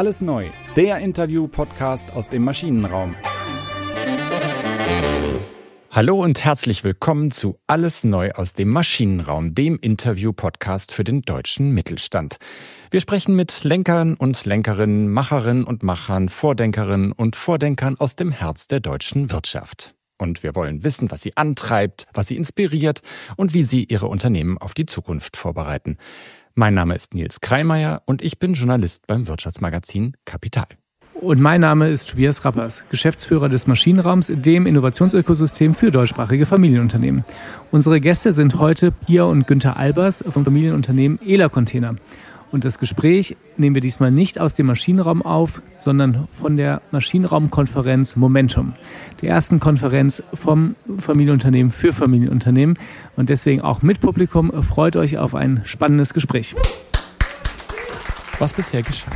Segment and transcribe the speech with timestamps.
[0.00, 3.14] Alles neu, der Interview-Podcast aus dem Maschinenraum.
[5.90, 11.72] Hallo und herzlich willkommen zu Alles neu aus dem Maschinenraum, dem Interview-Podcast für den deutschen
[11.72, 12.38] Mittelstand.
[12.90, 18.68] Wir sprechen mit Lenkern und Lenkerinnen, Macherinnen und Machern, Vordenkerinnen und Vordenkern aus dem Herz
[18.68, 19.94] der deutschen Wirtschaft.
[20.16, 23.00] Und wir wollen wissen, was sie antreibt, was sie inspiriert
[23.36, 25.98] und wie sie ihre Unternehmen auf die Zukunft vorbereiten.
[26.54, 30.66] Mein Name ist Nils Kreimeier und ich bin Journalist beim Wirtschaftsmagazin Kapital.
[31.14, 37.24] Und mein Name ist Tobias Rappers, Geschäftsführer des Maschinenraums, dem Innovationsökosystem für deutschsprachige Familienunternehmen.
[37.70, 41.96] Unsere Gäste sind heute Pia und Günther Albers vom Familienunternehmen Ela Container.
[42.52, 48.16] Und das Gespräch nehmen wir diesmal nicht aus dem Maschinenraum auf, sondern von der Maschinenraumkonferenz
[48.16, 48.74] Momentum,
[49.22, 52.78] der ersten Konferenz vom Familienunternehmen für Familienunternehmen.
[53.16, 56.56] Und deswegen auch mit Publikum freut euch auf ein spannendes Gespräch.
[58.38, 59.12] Was bisher geschah.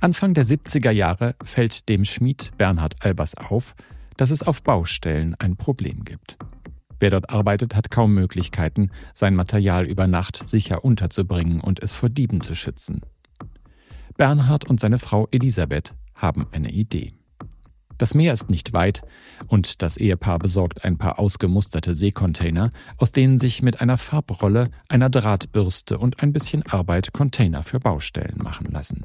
[0.00, 3.74] Anfang der 70er Jahre fällt dem Schmied Bernhard Albers auf,
[4.16, 6.38] dass es auf Baustellen ein Problem gibt.
[7.00, 12.08] Wer dort arbeitet, hat kaum Möglichkeiten, sein Material über Nacht sicher unterzubringen und es vor
[12.08, 13.02] Dieben zu schützen.
[14.16, 17.14] Bernhard und seine Frau Elisabeth haben eine Idee.
[17.98, 19.02] Das Meer ist nicht weit
[19.48, 25.10] und das Ehepaar besorgt ein paar ausgemusterte Seekontainer, aus denen sich mit einer Farbrolle, einer
[25.10, 29.04] Drahtbürste und ein bisschen Arbeit Container für Baustellen machen lassen.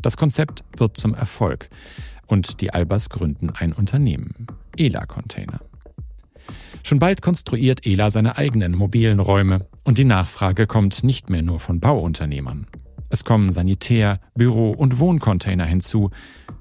[0.00, 1.68] Das Konzept wird zum Erfolg
[2.26, 4.46] und die Albers gründen ein Unternehmen,
[4.76, 5.60] Ela Container.
[6.86, 11.58] Schon bald konstruiert Ela seine eigenen mobilen Räume und die Nachfrage kommt nicht mehr nur
[11.58, 12.68] von Bauunternehmern.
[13.08, 16.10] Es kommen Sanitär-, Büro- und Wohncontainer hinzu.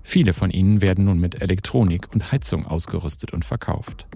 [0.01, 4.07] Viele von ihnen werden nun mit Elektronik und Heizung ausgerüstet und verkauft.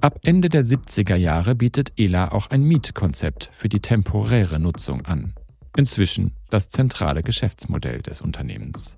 [0.00, 5.34] Ab Ende der 70er Jahre bietet Ela auch ein Mietkonzept für die temporäre Nutzung an.
[5.76, 8.96] Inzwischen das zentrale Geschäftsmodell des Unternehmens.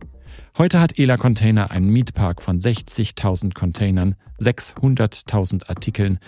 [0.56, 6.18] Heute hat Ela Container einen Mietpark von 60.000 Containern, 600.000 Artikeln,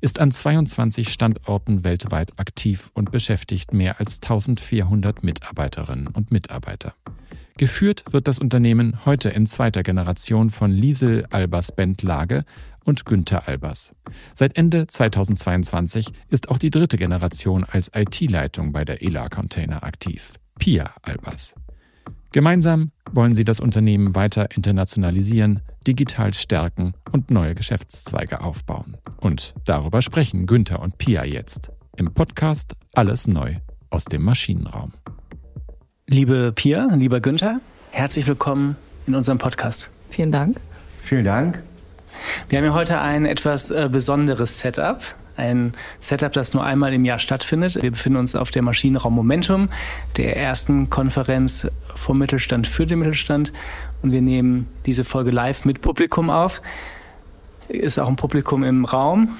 [0.00, 6.94] ist an 22 Standorten weltweit aktiv und beschäftigt mehr als 1400 Mitarbeiterinnen und Mitarbeiter.
[7.56, 12.44] Geführt wird das Unternehmen heute in zweiter Generation von Liesel Albers Bendlage
[12.84, 13.94] und Günther Albers.
[14.34, 20.34] Seit Ende 2022 ist auch die dritte Generation als IT-Leitung bei der ELA Container aktiv.
[20.58, 21.54] Pia Albers.
[22.34, 28.96] Gemeinsam wollen sie das Unternehmen weiter internationalisieren, digital stärken und neue Geschäftszweige aufbauen.
[29.20, 33.58] Und darüber sprechen Günther und Pia jetzt im Podcast Alles neu
[33.88, 34.90] aus dem Maschinenraum.
[36.08, 37.60] Liebe Pia, lieber Günther,
[37.92, 38.74] herzlich willkommen
[39.06, 39.88] in unserem Podcast.
[40.10, 40.60] Vielen Dank.
[41.02, 41.62] Vielen Dank.
[42.48, 45.04] Wir haben ja heute ein etwas äh, besonderes Setup
[45.36, 47.82] ein Setup, das nur einmal im Jahr stattfindet.
[47.82, 49.68] Wir befinden uns auf der Maschinenraum Momentum,
[50.16, 53.52] der ersten Konferenz vom Mittelstand für den Mittelstand.
[54.02, 56.62] Und wir nehmen diese Folge live mit Publikum auf.
[57.68, 59.36] Ist auch ein Publikum im Raum.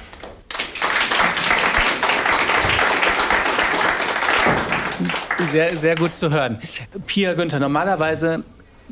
[5.38, 6.58] Sehr, sehr gut zu hören.
[7.06, 8.44] Pia Günther, normalerweise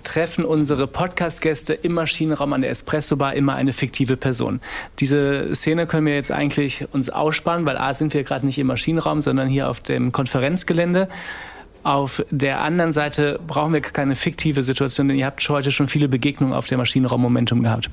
[0.02, 4.60] treffen unsere Podcast-Gäste im Maschinenraum an der Espresso-Bar immer eine fiktive Person.
[4.98, 8.66] Diese Szene können wir jetzt eigentlich uns aussparen, weil A sind wir gerade nicht im
[8.66, 11.08] Maschinenraum, sondern hier auf dem Konferenzgelände.
[11.84, 16.08] Auf der anderen Seite brauchen wir keine fiktive Situation, denn ihr habt heute schon viele
[16.08, 17.90] Begegnungen auf dem Maschinenraum Momentum gehabt.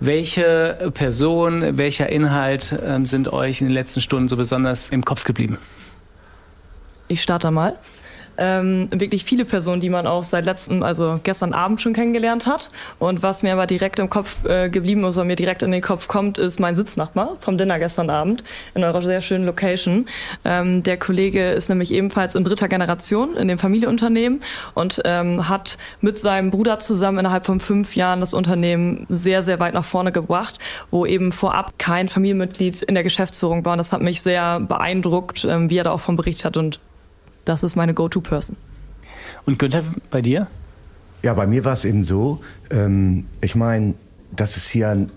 [0.00, 5.24] Welche Person, welcher Inhalt äh, sind euch in den letzten Stunden so besonders im Kopf
[5.24, 5.58] geblieben?
[7.08, 7.78] Ich starte mal
[8.38, 12.68] ähm, wirklich viele Personen, die man auch seit letztem, also gestern Abend schon kennengelernt hat.
[12.98, 15.82] Und was mir aber direkt im Kopf äh, geblieben ist und mir direkt in den
[15.82, 20.06] Kopf kommt, ist mein Sitznachbar vom Dinner gestern Abend in eurer sehr schönen Location.
[20.44, 24.42] Ähm, der Kollege ist nämlich ebenfalls in dritter Generation in dem Familienunternehmen
[24.74, 29.60] und ähm, hat mit seinem Bruder zusammen innerhalb von fünf Jahren das Unternehmen sehr, sehr
[29.60, 30.58] weit nach vorne gebracht,
[30.90, 33.72] wo eben vorab kein Familienmitglied in der Geschäftsführung war.
[33.72, 36.80] Und das hat mich sehr beeindruckt, ähm, wie er da auch vom Bericht hat und
[37.46, 38.56] das ist meine Go-To-Person.
[39.46, 40.48] Und Günther, bei dir?
[41.22, 42.40] Ja, bei mir war es eben so,
[42.70, 43.94] ähm, ich meine,
[44.32, 45.10] das ist hier ein,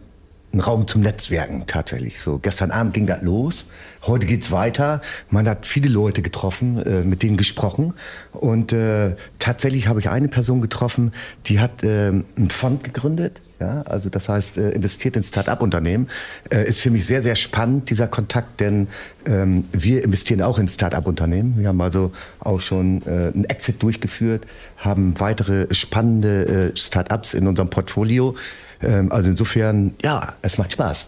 [0.54, 2.22] ein, Raum zum Netzwerken tatsächlich.
[2.22, 3.66] So gestern Abend ging das los,
[4.04, 5.02] heute geht's weiter.
[5.30, 7.94] Man hat viele Leute getroffen, äh, mit denen gesprochen
[8.31, 11.12] und äh, tatsächlich habe ich eine Person getroffen,
[11.48, 16.07] die hat äh, einen Fond gegründet ja, also das heißt, äh, investiert in Start-up-Unternehmen.
[16.50, 18.88] Äh, ist für mich sehr, sehr spannend, dieser Kontakt, denn
[19.25, 21.56] ähm, wir investieren auch in Start-up-Unternehmen.
[21.57, 24.45] Wir haben also auch schon äh, einen Exit durchgeführt,
[24.77, 28.35] haben weitere spannende äh, Start-ups in unserem Portfolio.
[28.81, 31.07] Ähm, also insofern, ja, es macht Spaß.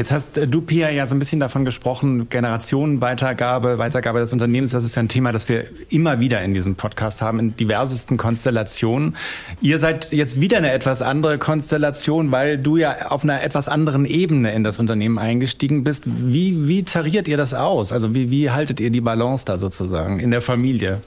[0.00, 4.70] Jetzt hast äh, du, Pia, ja so ein bisschen davon gesprochen, Generationenweitergabe, Weitergabe des Unternehmens.
[4.70, 8.16] Das ist ja ein Thema, das wir immer wieder in diesem Podcast haben, in diversesten
[8.16, 9.14] Konstellationen.
[9.60, 14.06] Ihr seid jetzt wieder eine etwas andere Konstellation, weil du ja auf einer etwas anderen
[14.06, 16.04] Ebene in das Unternehmen eingestiegen bist.
[16.06, 17.92] Wie, wie tariert ihr das aus?
[17.92, 21.02] Also wie, wie haltet ihr die Balance da sozusagen in der Familie?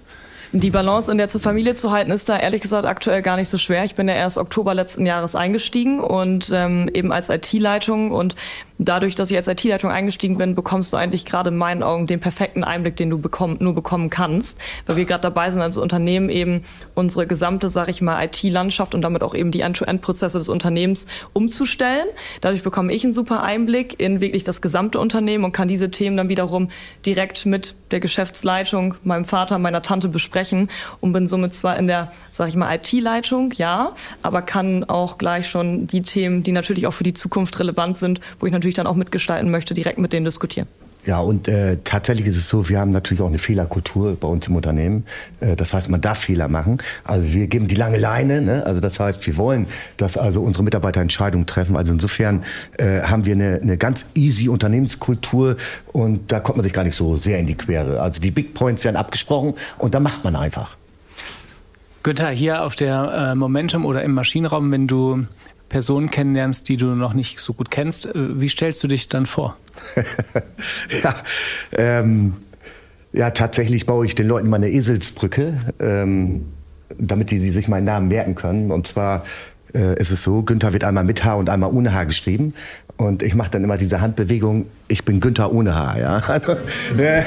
[0.56, 3.58] Die Balance in der Familie zu halten, ist da ehrlich gesagt aktuell gar nicht so
[3.58, 3.86] schwer.
[3.86, 8.36] Ich bin ja erst Oktober letzten Jahres eingestiegen und ähm, eben als IT-Leitung und
[8.86, 12.20] dadurch, dass ich als IT-Leitung eingestiegen bin, bekommst du eigentlich gerade in meinen Augen den
[12.20, 16.30] perfekten Einblick, den du bekomm nur bekommen kannst, weil wir gerade dabei sind, als Unternehmen
[16.30, 16.64] eben
[16.96, 22.08] unsere gesamte, sag ich mal, IT-Landschaft und damit auch eben die End-to-End-Prozesse des Unternehmens umzustellen.
[22.42, 26.18] Dadurch bekomme ich einen super Einblick in wirklich das gesamte Unternehmen und kann diese Themen
[26.18, 26.70] dann wiederum
[27.06, 30.70] direkt mit der Geschäftsleitung, meinem Vater, meiner Tante besprechen
[31.00, 35.48] und bin somit zwar in der, sag ich mal, IT-Leitung, ja, aber kann auch gleich
[35.48, 38.86] schon die Themen, die natürlich auch für die Zukunft relevant sind, wo ich natürlich natürlich
[38.86, 40.68] dann auch mitgestalten möchte, direkt mit denen diskutieren.
[41.06, 44.48] Ja, und äh, tatsächlich ist es so, wir haben natürlich auch eine Fehlerkultur bei uns
[44.48, 45.04] im Unternehmen.
[45.42, 46.78] Äh, das heißt, man darf Fehler machen.
[47.04, 48.42] Also wir geben die lange Leine.
[48.42, 48.66] Ne?
[48.66, 49.68] Also das heißt, wir wollen,
[49.98, 51.76] dass also unsere Mitarbeiter Entscheidungen treffen.
[51.76, 52.46] Also insofern
[52.78, 55.58] äh, haben wir eine, eine ganz easy Unternehmenskultur
[55.92, 58.02] und da kommt man sich gar nicht so sehr in die Quere.
[58.02, 60.78] Also die Big Points werden abgesprochen und da macht man einfach.
[62.02, 65.26] Günther, hier auf der äh, Momentum oder im Maschinenraum, wenn du
[65.74, 69.26] Personen kennenlernst, die du noch nicht so gut kennst, äh, wie stellst du dich dann
[69.26, 69.58] vor?
[71.04, 71.16] ja,
[71.72, 72.34] ähm,
[73.12, 76.46] ja, tatsächlich baue ich den Leuten mal eine Eselsbrücke, ähm,
[76.96, 78.70] damit die, die sich meinen Namen merken können.
[78.70, 79.24] Und zwar
[79.74, 82.54] äh, ist es so, Günther wird einmal mit H und einmal ohne H geschrieben.
[82.98, 86.24] Und ich mache dann immer diese Handbewegung, ich bin Günther ohne Haar, ja.
[86.28, 86.52] Also,
[87.02, 87.24] äh,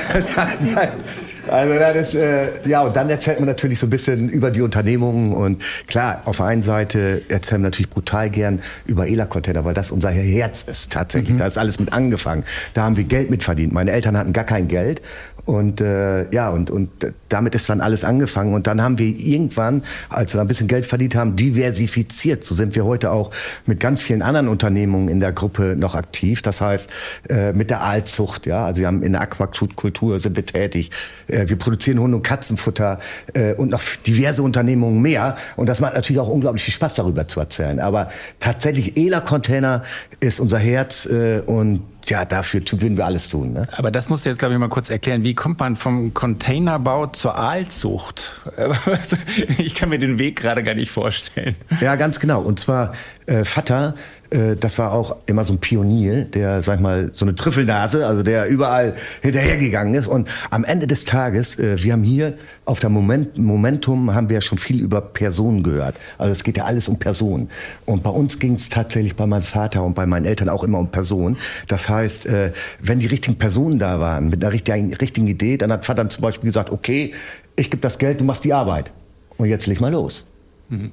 [1.49, 4.63] also das ist, äh, ja, und dann erzählt man natürlich so ein bisschen über die
[4.63, 9.75] Unternehmungen und klar, auf der einen Seite erzählen wir natürlich brutal gern über ELA-Container, weil
[9.75, 11.35] das unser Herz ist tatsächlich.
[11.35, 11.39] Mhm.
[11.39, 12.45] Da ist alles mit angefangen.
[12.75, 13.73] Da haben wir Geld mit verdient.
[13.73, 15.03] Meine Eltern hatten gar kein Geld
[15.47, 16.91] und äh, ja, und, und
[17.29, 18.53] damit ist dann alles angefangen.
[18.53, 22.43] Und dann haben wir irgendwann, als wir ein bisschen Geld verdient haben, diversifiziert.
[22.43, 23.31] So sind wir heute auch
[23.65, 26.43] mit ganz vielen anderen Unternehmungen in der Gruppe noch aktiv.
[26.43, 26.91] Das heißt,
[27.29, 30.91] äh, mit der Aalzucht, ja, also wir haben in der Aquakultur sind wir tätig.
[31.29, 33.01] Äh, wir produzieren Hund- und Katzenfutter
[33.35, 35.37] äh, und noch diverse Unternehmungen mehr.
[35.57, 37.81] Und das macht natürlich auch unglaublich viel Spaß, darüber zu erzählen.
[37.81, 38.09] Aber
[38.41, 39.83] tatsächlich, ELA-Container
[40.21, 43.53] ist unser Herz äh, und ja, dafür würden wir alles tun.
[43.53, 43.67] Ne?
[43.73, 45.25] Aber das musst du jetzt, glaube ich, mal kurz erklären.
[45.25, 48.33] Wie kommt man vom Containerbau zur Aalzucht?
[49.59, 51.57] Ich kann mir den Weg gerade gar nicht vorstellen.
[51.81, 52.41] Ja, ganz genau.
[52.41, 52.93] Und zwar
[53.27, 53.95] äh, Vater
[54.26, 58.07] äh, das war auch immer so ein Pionier, der, sag ich mal, so eine Trüffelnase,
[58.07, 60.07] also der überall hinterhergegangen ist.
[60.07, 62.35] Und am Ende des Tages, äh, wir haben hier
[62.65, 65.97] auf der Moment, Momentum haben wir ja schon viel über Personen gehört.
[66.19, 67.49] Also es geht ja alles um Personen.
[67.85, 70.79] Und bei uns ging es tatsächlich bei meinem Vater und bei meinen Eltern auch immer
[70.79, 71.37] um Personen.
[71.69, 75.71] Das heißt, äh, wenn die richtigen Personen da waren, mit einer richtigen, richtigen Idee, dann
[75.71, 77.15] hat Vater zum Beispiel gesagt, okay,
[77.55, 78.93] ich gebe das Geld, du machst die Arbeit.
[79.37, 80.25] Und jetzt leg mal los.
[80.69, 80.93] Mhm.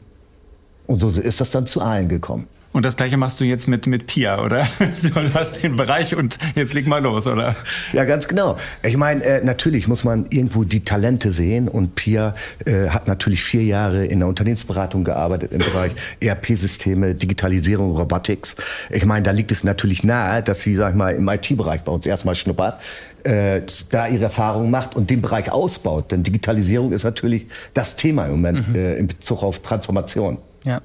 [0.85, 2.47] Und so ist das dann zu allen gekommen.
[2.73, 4.67] Und das gleiche machst du jetzt mit, mit Pia, oder?
[5.03, 7.55] Du hast den Bereich und jetzt leg mal los, oder?
[7.93, 8.57] Ja, ganz genau.
[8.81, 12.35] Ich meine, äh, natürlich muss man irgendwo die Talente sehen und Pia
[12.65, 18.55] äh, hat natürlich vier Jahre in der Unternehmensberatung gearbeitet im Bereich ERP-Systeme, Digitalisierung, Robotics.
[18.89, 21.91] Ich meine, da liegt es natürlich nahe, dass sie, sag ich mal, im IT-Bereich bei
[21.91, 22.79] uns erstmal schnuppert
[23.23, 26.11] äh, da ihre Erfahrungen macht und den Bereich ausbaut.
[26.11, 28.75] Denn Digitalisierung ist natürlich das Thema im Moment mhm.
[28.75, 30.37] äh, in Bezug auf Transformation.
[30.63, 30.81] Ja.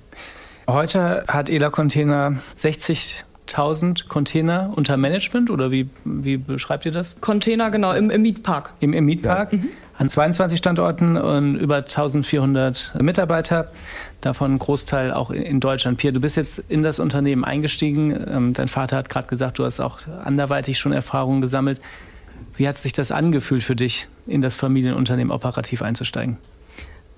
[0.69, 7.19] Heute hat ELA Container 60.000 Container unter Management oder wie, wie beschreibt ihr das?
[7.23, 8.75] Container, genau, im, im Mietpark.
[8.81, 9.55] Im, im Mietpark.
[9.55, 9.59] Ja.
[9.61, 9.69] Mhm.
[9.97, 13.73] An 22 Standorten und über 1400 Mitarbeiter,
[14.21, 15.97] davon ein Großteil auch in Deutschland.
[15.97, 18.27] Pierre, du bist jetzt in das Unternehmen eingestiegen.
[18.31, 21.81] Ähm, dein Vater hat gerade gesagt, du hast auch anderweitig schon Erfahrungen gesammelt.
[22.57, 26.37] Wie hat sich das angefühlt für dich, in das Familienunternehmen operativ einzusteigen?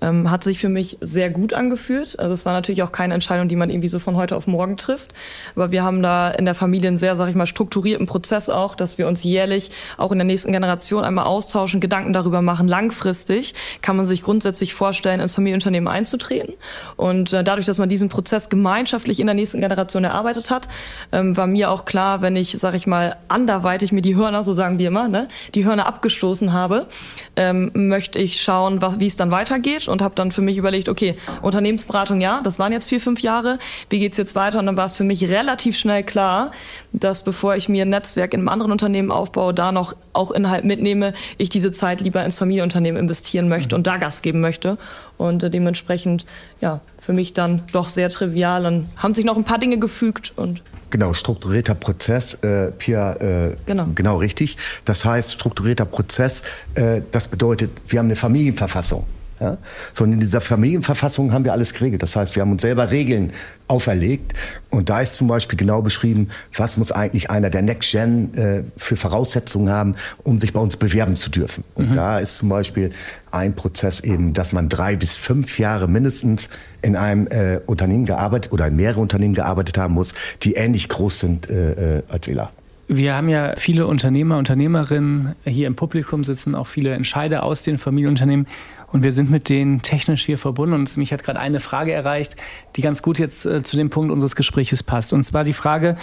[0.01, 2.19] Ähm, hat sich für mich sehr gut angefühlt.
[2.19, 4.77] Also es war natürlich auch keine Entscheidung, die man irgendwie so von heute auf morgen
[4.77, 5.13] trifft.
[5.55, 8.75] Aber wir haben da in der Familie einen sehr, sag ich mal, strukturierten Prozess auch,
[8.75, 12.67] dass wir uns jährlich auch in der nächsten Generation einmal austauschen, Gedanken darüber machen.
[12.67, 16.55] Langfristig kann man sich grundsätzlich vorstellen, ins Familienunternehmen einzutreten.
[16.95, 20.67] Und äh, dadurch, dass man diesen Prozess gemeinschaftlich in der nächsten Generation erarbeitet hat,
[21.11, 24.53] ähm, war mir auch klar, wenn ich, sag ich mal, anderweitig mir die Hörner, so
[24.53, 26.87] sagen wir immer, ne, die Hörner abgestoßen habe,
[27.35, 30.89] ähm, möchte ich schauen, was, wie es dann weitergeht und habe dann für mich überlegt,
[30.89, 33.59] okay, Unternehmensberatung ja, das waren jetzt vier, fünf Jahre.
[33.89, 34.59] Wie geht's jetzt weiter?
[34.59, 36.51] Und dann war es für mich relativ schnell klar,
[36.93, 40.65] dass bevor ich mir ein Netzwerk in einem anderen Unternehmen aufbaue, da noch auch Inhalt
[40.65, 43.79] mitnehme, ich diese Zeit lieber ins Familienunternehmen investieren möchte mhm.
[43.79, 44.77] und da Gas geben möchte.
[45.17, 46.25] Und äh, dementsprechend,
[46.59, 48.63] ja, für mich dann doch sehr trivial.
[48.63, 53.55] Dann haben sich noch ein paar Dinge gefügt und Genau, strukturierter Prozess, äh, Pia, äh,
[53.65, 53.87] genau.
[53.95, 54.57] genau richtig.
[54.83, 56.43] Das heißt, strukturierter Prozess,
[56.75, 59.05] äh, das bedeutet, wir haben eine Familienverfassung.
[59.41, 59.57] Ja?
[59.91, 62.03] Sondern in dieser Familienverfassung haben wir alles geregelt.
[62.03, 63.31] Das heißt, wir haben uns selber Regeln
[63.67, 64.33] auferlegt.
[64.69, 68.63] Und da ist zum Beispiel genau beschrieben, was muss eigentlich einer der Next Gen äh,
[68.77, 71.63] für Voraussetzungen haben, um sich bei uns bewerben zu dürfen.
[71.73, 71.95] Und mhm.
[71.95, 72.91] da ist zum Beispiel
[73.31, 76.49] ein Prozess eben, dass man drei bis fünf Jahre mindestens
[76.81, 81.19] in einem äh, Unternehmen gearbeitet oder in mehrere Unternehmen gearbeitet haben muss, die ähnlich groß
[81.19, 82.51] sind äh, äh als ELA.
[82.93, 87.77] Wir haben ja viele Unternehmer, Unternehmerinnen hier im Publikum sitzen, auch viele Entscheider aus den
[87.77, 88.47] Familienunternehmen.
[88.91, 90.75] Und wir sind mit denen technisch hier verbunden.
[90.75, 92.35] Und mich hat gerade eine Frage erreicht,
[92.75, 95.13] die ganz gut jetzt äh, zu dem Punkt unseres Gespräches passt.
[95.13, 95.97] Und zwar die Frage,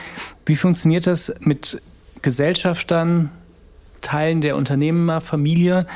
[0.47, 1.83] wie funktioniert das mit
[2.23, 3.31] Gesellschaftern,
[4.01, 5.87] Teilen der Unternehmerfamilie,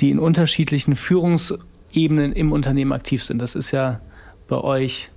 [0.00, 3.40] die in unterschiedlichen Führungsebenen im Unternehmen aktiv sind?
[3.40, 4.00] Das ist ja
[4.46, 5.10] bei euch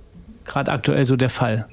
[0.44, 1.66] gerade aktuell so der Fall.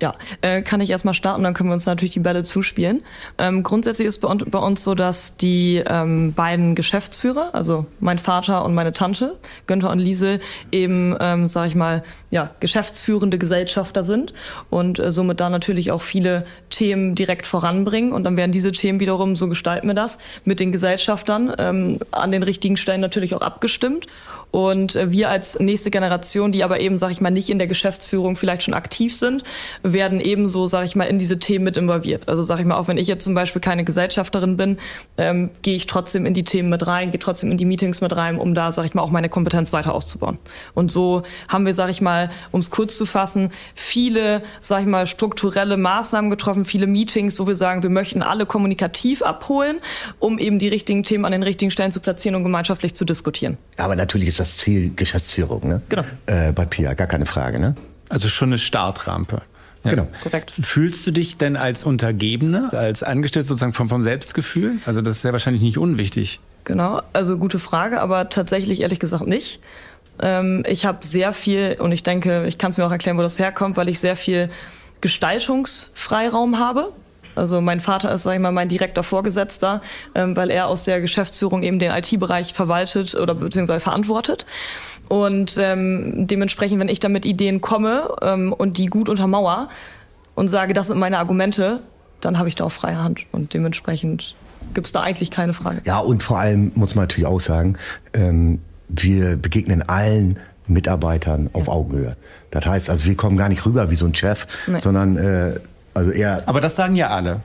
[0.00, 3.02] Ja, äh, kann ich erstmal starten, dann können wir uns natürlich die Bälle zuspielen.
[3.38, 8.64] Ähm, grundsätzlich ist bei, bei, uns so, dass die ähm, beiden Geschäftsführer, also mein Vater
[8.64, 10.40] und meine Tante, Günther und Liesel,
[10.72, 14.34] eben, ähm, sag ich mal, ja, geschäftsführende Gesellschafter sind
[14.68, 18.12] und äh, somit da natürlich auch viele Themen direkt voranbringen.
[18.12, 22.32] Und dann werden diese Themen wiederum, so gestalten wir das, mit den Gesellschaftern ähm, an
[22.32, 24.08] den richtigen Stellen natürlich auch abgestimmt.
[24.54, 27.66] Und äh, wir als nächste Generation, die aber eben, sag ich mal, nicht in der
[27.66, 29.42] Geschäftsführung vielleicht schon aktiv sind,
[29.82, 32.28] werden ebenso, sag ich mal, in diese Themen mit involviert.
[32.28, 34.78] Also sag ich mal, auch wenn ich jetzt zum Beispiel keine Gesellschafterin bin,
[35.18, 38.14] ähm, gehe ich trotzdem in die Themen mit rein, gehe trotzdem in die Meetings mit
[38.14, 40.38] rein, um da, sag ich mal, auch meine Kompetenz weiter auszubauen.
[40.72, 44.86] Und so haben wir, sag ich mal, um es kurz zu fassen, viele, sag ich
[44.86, 49.80] mal, strukturelle Maßnahmen getroffen, viele Meetings, wo wir sagen, wir möchten alle kommunikativ abholen,
[50.20, 53.58] um eben die richtigen Themen an den richtigen Stellen zu platzieren und gemeinschaftlich zu diskutieren.
[53.78, 55.82] Aber natürlich ist das das Ziel Geschäftsführung, ne?
[55.88, 56.04] Genau.
[56.26, 57.74] Äh, bei Pia, gar keine Frage, ne?
[58.08, 59.42] Also schon eine Startrampe.
[59.84, 59.90] Ja.
[59.90, 60.08] Genau.
[60.22, 60.50] Korrekt.
[60.52, 64.78] Fühlst du dich denn als Untergebene, als Angestellte sozusagen vom, vom Selbstgefühl?
[64.86, 66.40] Also das ist ja wahrscheinlich nicht unwichtig.
[66.64, 69.60] Genau, also gute Frage, aber tatsächlich ehrlich gesagt nicht.
[70.20, 73.22] Ähm, ich habe sehr viel, und ich denke, ich kann es mir auch erklären, wo
[73.22, 74.50] das herkommt, weil ich sehr viel
[75.00, 76.92] Gestaltungsfreiraum habe.
[77.34, 79.82] Also mein Vater ist, sag ich mal, mein direkter Vorgesetzter,
[80.14, 84.46] ähm, weil er aus der Geschäftsführung eben den IT-Bereich verwaltet oder beziehungsweise verantwortet.
[85.08, 89.68] Und ähm, dementsprechend, wenn ich dann mit Ideen komme ähm, und die gut untermauer
[90.34, 91.80] und sage, das sind meine Argumente,
[92.20, 93.26] dann habe ich da auch freie Hand.
[93.32, 94.34] Und dementsprechend
[94.72, 95.82] gibt es da eigentlich keine Frage.
[95.84, 97.76] Ja, und vor allem muss man natürlich auch sagen,
[98.14, 102.16] ähm, wir begegnen allen Mitarbeitern auf Augenhöhe.
[102.50, 104.80] Das heißt, also wir kommen gar nicht rüber wie so ein Chef, nee.
[104.80, 105.60] sondern äh,
[105.94, 106.42] also eher.
[106.46, 107.40] Aber das sagen ja alle.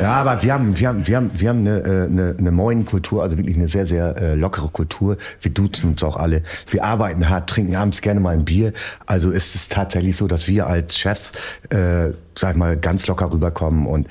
[0.00, 3.22] ja, aber wir haben, wir haben, wir haben, wir haben eine, äh, eine, eine Moin-Kultur,
[3.22, 5.16] also wirklich eine sehr, sehr äh, lockere Kultur.
[5.40, 6.42] Wir duzen uns auch alle.
[6.68, 8.72] Wir arbeiten hart, trinken abends gerne mal ein Bier.
[9.06, 11.32] Also ist es tatsächlich so, dass wir als Chefs,
[11.70, 14.08] äh, sag ich mal, ganz locker rüberkommen und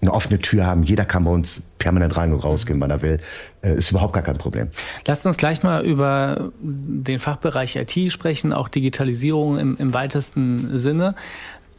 [0.00, 0.82] eine offene Tür haben.
[0.84, 3.18] Jeder kann bei uns permanent rein und rausgehen, wann er will.
[3.62, 4.68] Äh, ist überhaupt gar kein Problem.
[5.06, 11.14] Lasst uns gleich mal über den Fachbereich IT sprechen, auch Digitalisierung im, im weitesten Sinne.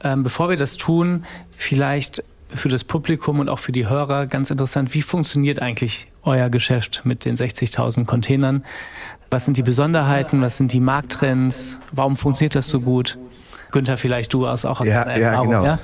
[0.04, 1.26] Ähm, bevor wir das tun,
[1.56, 6.50] vielleicht für das Publikum und auch für die Hörer ganz interessant, wie funktioniert eigentlich euer
[6.50, 8.64] Geschäft mit den 60.000 Containern?
[9.30, 10.42] Was sind die Besonderheiten?
[10.42, 11.80] Was sind die Markttrends?
[11.92, 13.18] Warum funktioniert das so gut?
[13.72, 15.66] Günther, vielleicht du aus auch aus ja, ja, Erfahrung, genau.
[15.66, 15.80] ja?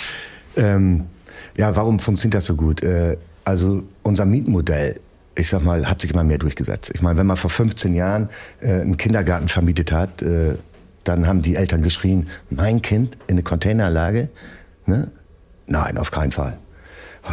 [0.56, 1.04] ähm,
[1.56, 2.82] ja, warum funktioniert das so gut?
[2.82, 5.00] Äh, also unser Mietmodell
[5.36, 6.90] ich sag mal, hat sich immer mehr durchgesetzt.
[6.94, 8.28] Ich meine, wenn man vor 15 Jahren
[8.60, 10.54] äh, einen Kindergarten vermietet hat, äh,
[11.08, 14.28] dann haben die Eltern geschrien, mein Kind in eine Containerlage?
[14.86, 15.10] Ne?
[15.66, 16.58] Nein, auf keinen Fall.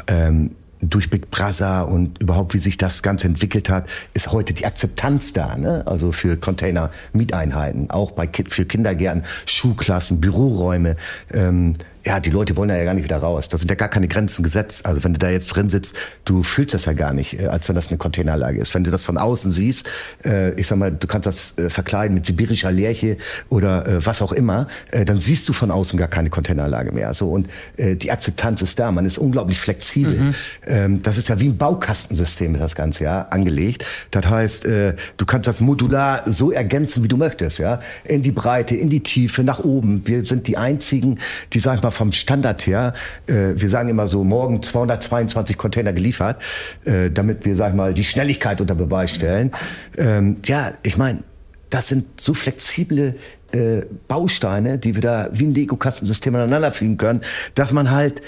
[0.08, 0.56] Ähm,
[0.89, 5.34] durch Big Brother und überhaupt, wie sich das Ganze entwickelt hat, ist heute die Akzeptanz
[5.34, 5.56] da.
[5.56, 5.84] Ne?
[5.86, 10.96] Also für Container-Mieteinheiten, auch bei, für Kindergärten, Schulklassen, Büroräume.
[11.32, 13.48] Ähm, ja, die Leute wollen da ja gar nicht wieder raus.
[13.48, 14.86] Da sind ja gar keine Grenzen gesetzt.
[14.86, 15.95] Also wenn du da jetzt drin sitzt,
[16.25, 18.75] du fühlst das ja gar nicht, äh, als wenn das eine Containerlage ist.
[18.75, 19.89] Wenn du das von außen siehst,
[20.25, 23.17] äh, ich sag mal, du kannst das äh, verkleiden mit sibirischer Lerche
[23.50, 24.67] oder was auch immer,
[25.05, 27.13] dann siehst du von außen gar keine Containerlage mehr.
[27.13, 28.91] So und die Akzeptanz ist da.
[28.91, 30.19] Man ist unglaublich flexibel.
[30.19, 30.36] Mhm.
[30.65, 33.86] Ähm, das ist ja wie ein Baukastensystem das ganze ja angelegt.
[34.12, 38.75] Das heißt, du kannst das modular so ergänzen, wie du möchtest, ja, in die Breite,
[38.75, 40.01] in die Tiefe, nach oben.
[40.05, 41.19] Wir sind die einzigen,
[41.53, 42.93] die sag ich mal vom Standard her,
[43.27, 46.41] äh, wir sagen immer so, morgen 222 Container geliefert,
[46.85, 49.51] äh, damit wir, sag ich mal, die Schnelligkeit unter Beweis stellen.
[49.97, 51.23] Ähm, ja, ich meine,
[51.69, 53.15] das sind so flexible
[53.51, 57.21] äh, Bausteine, die wir da wie ein Lego-Kastensystem aneinander fügen können,
[57.55, 58.21] dass man halt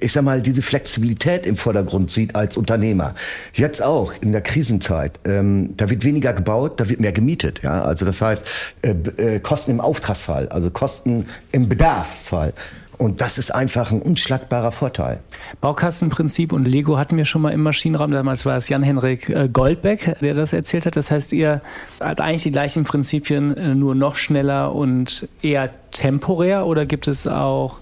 [0.00, 3.14] ich sag mal, diese Flexibilität im Vordergrund sieht als Unternehmer.
[3.54, 5.18] Jetzt auch in der Krisenzeit.
[5.24, 7.62] Ähm, da wird weniger gebaut, da wird mehr gemietet.
[7.62, 7.82] Ja?
[7.82, 8.44] Also das heißt,
[8.82, 12.52] äh, äh, Kosten im Auftragsfall, also Kosten im Bedarfsfall.
[12.98, 15.20] Und das ist einfach ein unschlagbarer Vorteil.
[15.60, 18.10] Baukastenprinzip und Lego hatten wir schon mal im Maschinenraum.
[18.10, 20.96] Damals war es Jan-Henrik äh, Goldbeck, der das erzählt hat.
[20.96, 21.62] Das heißt, ihr
[22.00, 27.28] habt eigentlich die gleichen Prinzipien, äh, nur noch schneller und eher temporär oder gibt es
[27.28, 27.78] auch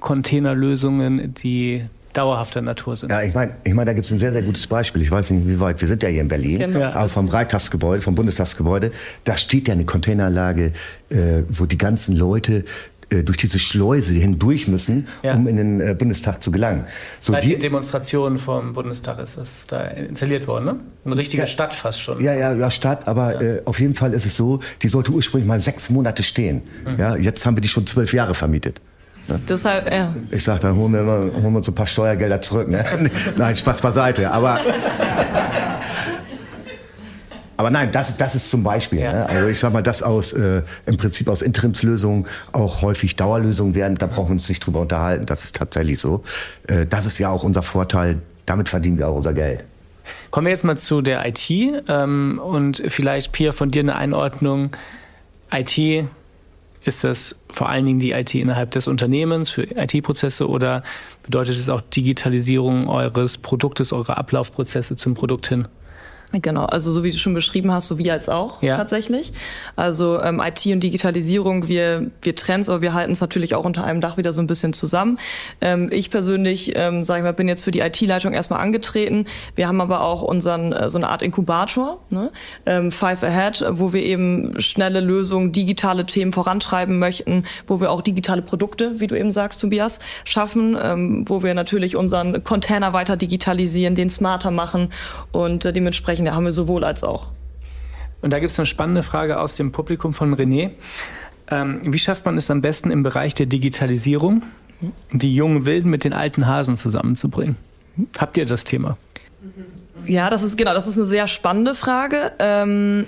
[0.00, 3.10] Containerlösungen, die dauerhafter Natur sind.
[3.10, 5.02] Ja, ich meine, ich mein, da gibt es ein sehr, sehr gutes Beispiel.
[5.02, 6.84] Ich weiß nicht, wie weit, wir sind ja hier in Berlin, genau.
[6.84, 8.90] aber vom Reichstagsgebäude, vom Bundestagsgebäude,
[9.24, 10.72] da steht ja eine Containeranlage,
[11.10, 12.64] äh, wo die ganzen Leute
[13.10, 15.34] äh, durch diese Schleuse hindurch müssen, ja.
[15.34, 16.86] um in den äh, Bundestag zu gelangen.
[17.20, 20.76] So Bei die Demonstration vom Bundestag ist das da installiert worden, ne?
[21.04, 22.20] Eine richtige ja, Stadt fast schon.
[22.20, 23.40] Ja, ja, ja, Stadt, aber.
[23.40, 26.62] Äh, auf jeden Fall ist es so, die sollte ursprünglich mal sechs Monate stehen.
[26.84, 26.98] Mhm.
[26.98, 28.80] Ja, jetzt haben wir die schon zwölf Jahre vermietet.
[29.28, 29.40] Ne?
[29.48, 30.14] Deshalb, ja.
[30.30, 32.68] Ich sag, dann holen wir, mal, holen wir uns ein paar Steuergelder zurück.
[32.68, 32.84] Ne?
[33.36, 34.30] nein, Spaß beiseite.
[34.30, 34.60] Aber,
[37.56, 39.00] aber nein, das, das ist zum Beispiel.
[39.00, 39.12] Ja.
[39.12, 39.28] Ne?
[39.28, 43.96] Also ich sag mal, dass aus äh, im Prinzip aus Interimslösungen auch häufig Dauerlösungen werden.
[43.96, 45.26] Da brauchen wir uns nicht drüber unterhalten.
[45.26, 46.22] Das ist tatsächlich so.
[46.68, 48.20] Äh, das ist ja auch unser Vorteil.
[48.46, 49.64] Damit verdienen wir auch unser Geld.
[50.30, 54.70] Kommen wir jetzt mal zu der IT ähm, und vielleicht Pia von dir eine Einordnung.
[55.50, 56.06] IT
[56.86, 60.84] ist das vor allen Dingen die IT innerhalb des Unternehmens für IT-Prozesse oder
[61.22, 65.66] bedeutet es auch Digitalisierung eures Produktes, eurer Ablaufprozesse zum Produkt hin?
[66.32, 68.76] Genau, also so wie du schon beschrieben hast, so wie als auch ja.
[68.76, 69.32] tatsächlich.
[69.76, 73.64] Also ähm, IT und Digitalisierung, wir, wir trennen es, aber wir halten es natürlich auch
[73.64, 75.18] unter einem Dach wieder so ein bisschen zusammen.
[75.60, 79.26] Ähm, ich persönlich, ähm, sage ich mal, bin jetzt für die IT-Leitung erstmal angetreten.
[79.54, 82.32] Wir haben aber auch unseren äh, so eine Art Inkubator, ne?
[82.66, 88.02] ähm, Five Ahead, wo wir eben schnelle Lösungen, digitale Themen vorantreiben möchten, wo wir auch
[88.02, 93.16] digitale Produkte, wie du eben sagst, Tobias, schaffen, ähm, wo wir natürlich unseren Container weiter
[93.16, 94.92] digitalisieren, den smarter machen
[95.32, 97.28] und äh, dementsprechend da haben wir sowohl als auch.
[98.22, 100.70] Und da gibt es eine spannende Frage aus dem Publikum von René.
[101.48, 104.42] Ähm, wie schafft man es am besten im Bereich der Digitalisierung,
[105.12, 107.56] die jungen Wilden mit den alten Hasen zusammenzubringen?
[108.18, 108.96] Habt ihr das Thema?
[110.06, 112.32] Ja, das ist genau, das ist eine sehr spannende Frage.
[112.38, 113.06] Ähm,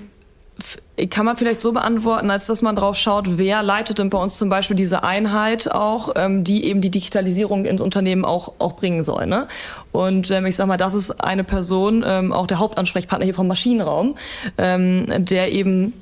[1.10, 4.36] kann man vielleicht so beantworten, als dass man drauf schaut, wer leitet denn bei uns
[4.36, 9.04] zum Beispiel diese Einheit auch, ähm, die eben die Digitalisierung ins Unternehmen auch, auch bringen
[9.04, 9.26] soll.
[9.26, 9.46] Ne?
[9.92, 13.46] Und ähm, ich sag mal, das ist eine Person, ähm, auch der Hauptansprechpartner hier vom
[13.46, 14.16] Maschinenraum,
[14.56, 15.92] ähm, der eben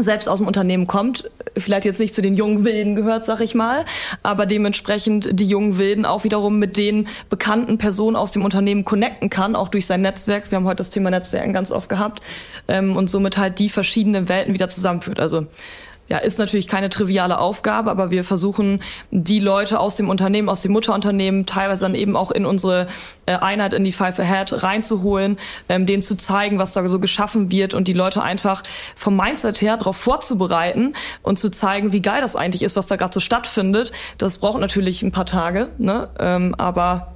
[0.00, 3.54] selbst aus dem Unternehmen kommt, vielleicht jetzt nicht zu den jungen Wilden gehört, sag ich
[3.54, 3.84] mal,
[4.22, 9.30] aber dementsprechend die jungen Wilden auch wiederum mit den bekannten Personen aus dem Unternehmen connecten
[9.30, 10.50] kann, auch durch sein Netzwerk.
[10.50, 12.22] Wir haben heute das Thema Netzwerken ganz oft gehabt
[12.68, 15.20] ähm, und somit halt die verschiedenen Welten wieder zusammenführt.
[15.20, 15.46] Also
[16.08, 20.60] ja, ist natürlich keine triviale Aufgabe, aber wir versuchen, die Leute aus dem Unternehmen, aus
[20.60, 22.88] dem Mutterunternehmen, teilweise dann eben auch in unsere
[23.26, 25.38] äh, Einheit, in die Five Ahead reinzuholen,
[25.68, 28.62] ähm, denen zu zeigen, was da so geschaffen wird und die Leute einfach
[28.94, 32.96] vom Mindset her darauf vorzubereiten und zu zeigen, wie geil das eigentlich ist, was da
[32.96, 33.92] gerade so stattfindet.
[34.18, 36.08] Das braucht natürlich ein paar Tage, ne?
[36.18, 37.14] Ähm, aber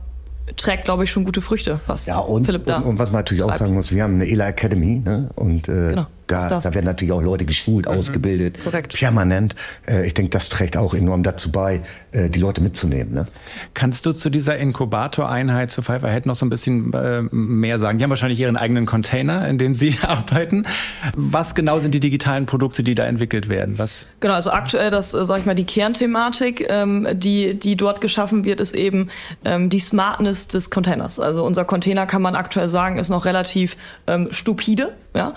[0.56, 3.20] trägt, glaube ich, schon gute Früchte, was ja, und, Philipp da und, und was man
[3.20, 5.28] natürlich auch sagen muss, wir haben eine ELA Academy ne?
[5.36, 6.06] und äh, genau.
[6.28, 7.92] Da, da werden natürlich auch Leute geschult, mhm.
[7.92, 8.94] ausgebildet, Korrekt.
[8.94, 9.54] permanent.
[9.86, 11.80] Äh, ich denke, das trägt auch enorm dazu bei,
[12.12, 13.14] äh, die Leute mitzunehmen.
[13.14, 13.26] Ne?
[13.74, 17.98] Kannst du zu dieser Inkubator-Einheit zu Five Ahead noch so ein bisschen äh, mehr sagen?
[17.98, 20.66] Die haben wahrscheinlich ihren eigenen Container, in dem sie arbeiten.
[21.14, 23.78] Was genau sind die digitalen Produkte, die da entwickelt werden?
[23.78, 24.06] Was?
[24.20, 28.60] Genau, also aktuell, das sage ich mal, die Kernthematik, ähm, die, die dort geschaffen wird,
[28.60, 29.08] ist eben
[29.44, 31.18] ähm, die Smartness des Containers.
[31.18, 34.94] Also unser Container kann man aktuell sagen, ist noch relativ ähm, stupide.
[35.14, 35.34] Ja?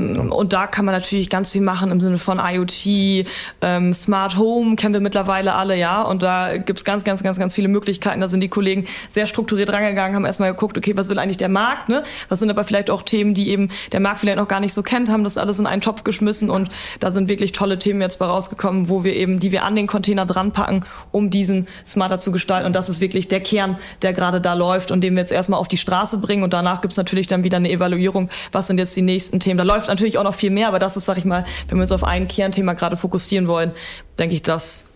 [0.00, 3.26] Ähm, und da kann man natürlich ganz viel machen im Sinne von IoT,
[3.60, 6.02] ähm, Smart Home kennen wir mittlerweile alle, ja.
[6.02, 8.20] Und da gibt's ganz, ganz, ganz, ganz viele Möglichkeiten.
[8.20, 11.48] Da sind die Kollegen sehr strukturiert rangegangen, haben erstmal geguckt, okay, was will eigentlich der
[11.48, 11.88] Markt?
[11.88, 12.04] Ne?
[12.28, 14.82] Das sind aber vielleicht auch Themen, die eben der Markt vielleicht noch gar nicht so
[14.82, 18.18] kennt, haben das alles in einen Topf geschmissen und da sind wirklich tolle Themen jetzt
[18.18, 22.20] bei rausgekommen, wo wir eben, die wir an den Container dran packen, um diesen smarter
[22.20, 22.66] zu gestalten.
[22.66, 25.60] Und das ist wirklich der Kern, der gerade da läuft und den wir jetzt erstmal
[25.60, 26.42] auf die Straße bringen.
[26.42, 29.58] Und danach gibt's natürlich dann wieder eine Evaluierung, was sind jetzt die nächsten Themen.
[29.58, 31.82] Da läuft natürlich auch noch viel mehr, aber das ist, sag ich mal, wenn wir
[31.82, 33.72] uns auf ein Kernthema gerade fokussieren wollen,
[34.18, 34.88] denke ich, das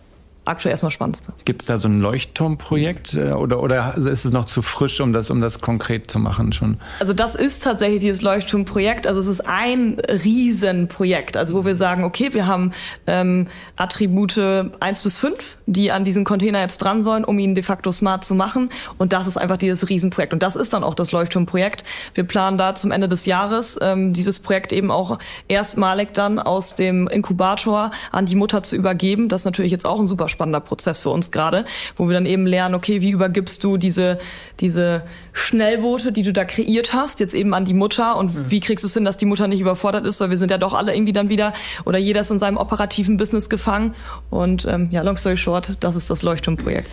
[0.49, 1.33] aktuell erstmal Spannendste.
[1.45, 5.13] Gibt es da so ein Leuchtturmprojekt äh, oder, oder ist es noch zu frisch, um
[5.13, 6.77] das, um das konkret zu machen schon?
[6.99, 9.07] Also das ist tatsächlich dieses Leuchtturmprojekt.
[9.07, 12.71] Also es ist ein Riesenprojekt, also wo wir sagen, okay, wir haben
[13.07, 14.37] ähm, Attribute
[14.79, 18.25] eins bis fünf, die an diesen Container jetzt dran sollen, um ihn de facto smart
[18.25, 18.69] zu machen.
[18.97, 20.33] Und das ist einfach dieses Riesenprojekt.
[20.33, 21.83] Und das ist dann auch das Leuchtturmprojekt.
[22.13, 26.75] Wir planen da zum Ende des Jahres ähm, dieses Projekt eben auch erstmalig dann aus
[26.75, 29.29] dem Inkubator an die Mutter zu übergeben.
[29.29, 31.65] Das ist natürlich jetzt auch ein super spannender Prozess für uns gerade,
[31.97, 34.19] wo wir dann eben lernen, okay, wie übergibst du diese,
[34.61, 38.45] diese Schnellboote, die du da kreiert hast, jetzt eben an die Mutter und mhm.
[38.51, 40.57] wie kriegst du es hin, dass die Mutter nicht überfordert ist, weil wir sind ja
[40.57, 43.95] doch alle irgendwie dann wieder oder jeder ist in seinem operativen Business gefangen
[44.29, 46.89] und ähm, ja, long story short, das ist das Leuchtturmprojekt.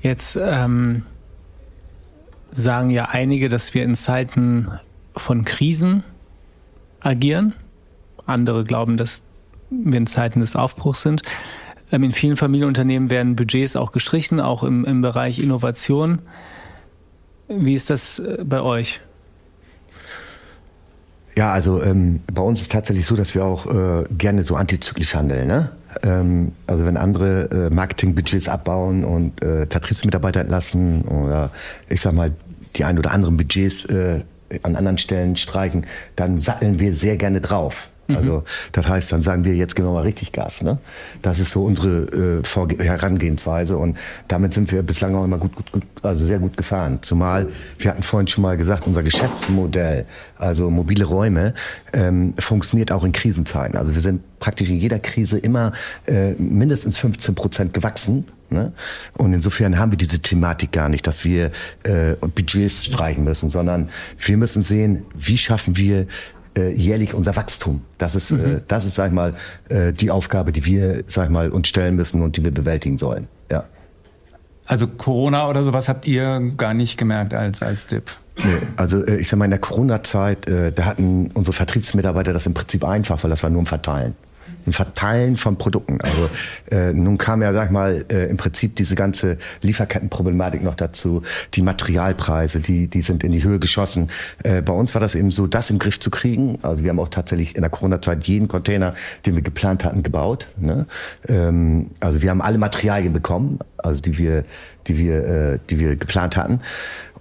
[0.00, 1.04] Jetzt ähm,
[2.52, 4.68] sagen ja einige, dass wir in Zeiten
[5.16, 6.04] von Krisen
[7.00, 7.54] agieren.
[8.24, 9.24] Andere glauben, dass
[9.70, 11.22] wir in Zeiten des Aufbruchs sind.
[11.92, 16.20] Ähm, in vielen Familienunternehmen werden Budgets auch gestrichen, auch im, im Bereich Innovation.
[17.48, 19.00] Wie ist das äh, bei euch?
[21.36, 25.14] Ja, also ähm, bei uns ist tatsächlich so, dass wir auch äh, gerne so antizyklisch
[25.14, 25.46] handeln.
[25.46, 25.70] Ne?
[26.02, 31.50] Ähm, also wenn andere äh, Marketingbudgets abbauen und äh, entlassen oder
[31.88, 32.32] ich sag mal
[32.76, 34.20] die ein oder anderen Budgets äh,
[34.62, 37.88] an anderen Stellen streichen, dann satteln wir sehr gerne drauf.
[38.12, 38.18] Mhm.
[38.18, 40.62] Also das heißt, dann sagen wir, jetzt wir mal richtig Gas.
[40.62, 40.78] Ne?
[41.22, 43.96] Das ist so unsere äh, Herangehensweise und
[44.28, 46.98] damit sind wir bislang auch immer gut, gut, gut, also sehr gut gefahren.
[47.02, 47.48] Zumal,
[47.78, 50.06] wir hatten vorhin schon mal gesagt, unser Geschäftsmodell,
[50.38, 51.54] also mobile Räume,
[51.92, 53.76] ähm, funktioniert auch in Krisenzeiten.
[53.76, 55.72] Also wir sind praktisch in jeder Krise immer
[56.06, 58.72] äh, mindestens 15 Prozent gewachsen Ne?
[59.14, 61.50] Und insofern haben wir diese Thematik gar nicht, dass wir
[61.82, 63.88] äh, Budgets streichen müssen, sondern
[64.24, 66.06] wir müssen sehen, wie schaffen wir
[66.56, 67.82] äh, jährlich unser Wachstum.
[67.98, 68.56] Das ist, äh, mhm.
[68.56, 69.34] äh, das ist, sag ich mal,
[69.68, 72.98] äh, die Aufgabe, die wir, sag ich mal, uns stellen müssen und die wir bewältigen
[72.98, 73.28] sollen.
[73.50, 73.64] Ja.
[74.66, 78.10] Also Corona oder sowas habt ihr gar nicht gemerkt als, als Tipp?
[78.36, 82.46] Nee, also äh, ich sag mal, in der Corona-Zeit, äh, da hatten unsere Vertriebsmitarbeiter das
[82.46, 84.14] im Prinzip einfach, weil das war nur ein Verteilen
[84.66, 86.00] ein Verteilen von Produkten.
[86.00, 86.30] Also
[86.70, 91.22] äh, nun kam ja, sag ich mal, äh, im Prinzip diese ganze Lieferkettenproblematik noch dazu.
[91.54, 94.08] Die Materialpreise, die, die sind in die Höhe geschossen.
[94.42, 96.58] Äh, bei uns war das eben so, das im Griff zu kriegen.
[96.62, 98.94] Also wir haben auch tatsächlich in der Corona-Zeit jeden Container,
[99.26, 100.48] den wir geplant hatten, gebaut.
[100.56, 100.86] Ne?
[101.28, 104.44] Ähm, also wir haben alle Materialien bekommen, also die wir,
[104.86, 106.60] die wir, äh, die wir geplant hatten.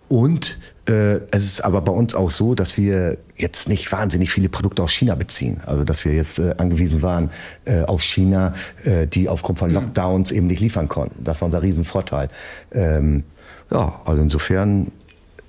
[0.09, 4.49] Und äh, es ist aber bei uns auch so, dass wir jetzt nicht wahnsinnig viele
[4.49, 5.61] Produkte aus China beziehen.
[5.65, 7.31] Also dass wir jetzt äh, angewiesen waren
[7.65, 11.23] äh, auf China, äh, die aufgrund von Lockdowns eben nicht liefern konnten.
[11.23, 12.29] Das war unser Riesenvorteil.
[12.71, 13.23] Ähm,
[13.71, 14.91] ja, also insofern,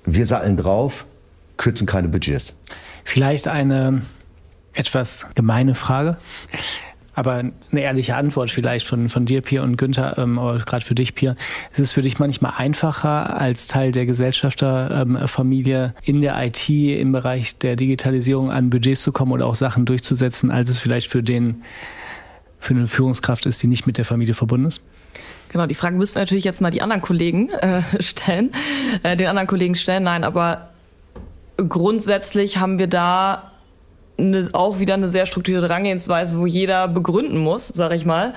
[0.05, 1.05] wir satteln drauf,
[1.57, 2.53] kürzen keine Budgets.
[3.03, 4.01] Vielleicht eine
[4.73, 6.17] etwas gemeine Frage.
[7.15, 10.95] Aber eine ehrliche Antwort vielleicht von, von dir, Pia und Günther, ähm, aber gerade für
[10.95, 11.35] dich, Pia.
[11.75, 17.75] Ist für dich manchmal einfacher, als Teil der Gesellschafterfamilie in der IT im Bereich der
[17.75, 21.63] Digitalisierung an Budgets zu kommen oder auch Sachen durchzusetzen, als es vielleicht für den
[22.59, 24.81] für eine Führungskraft ist, die nicht mit der Familie verbunden ist?
[25.49, 28.51] Genau, die Frage müssen wir natürlich jetzt mal die anderen Kollegen äh, stellen,
[29.03, 30.03] äh, den anderen Kollegen stellen.
[30.03, 30.69] Nein, aber
[31.57, 33.51] grundsätzlich haben wir da
[34.17, 38.33] eine, auch wieder eine sehr strukturierte Herangehensweise, wo jeder begründen muss, sage ich mal,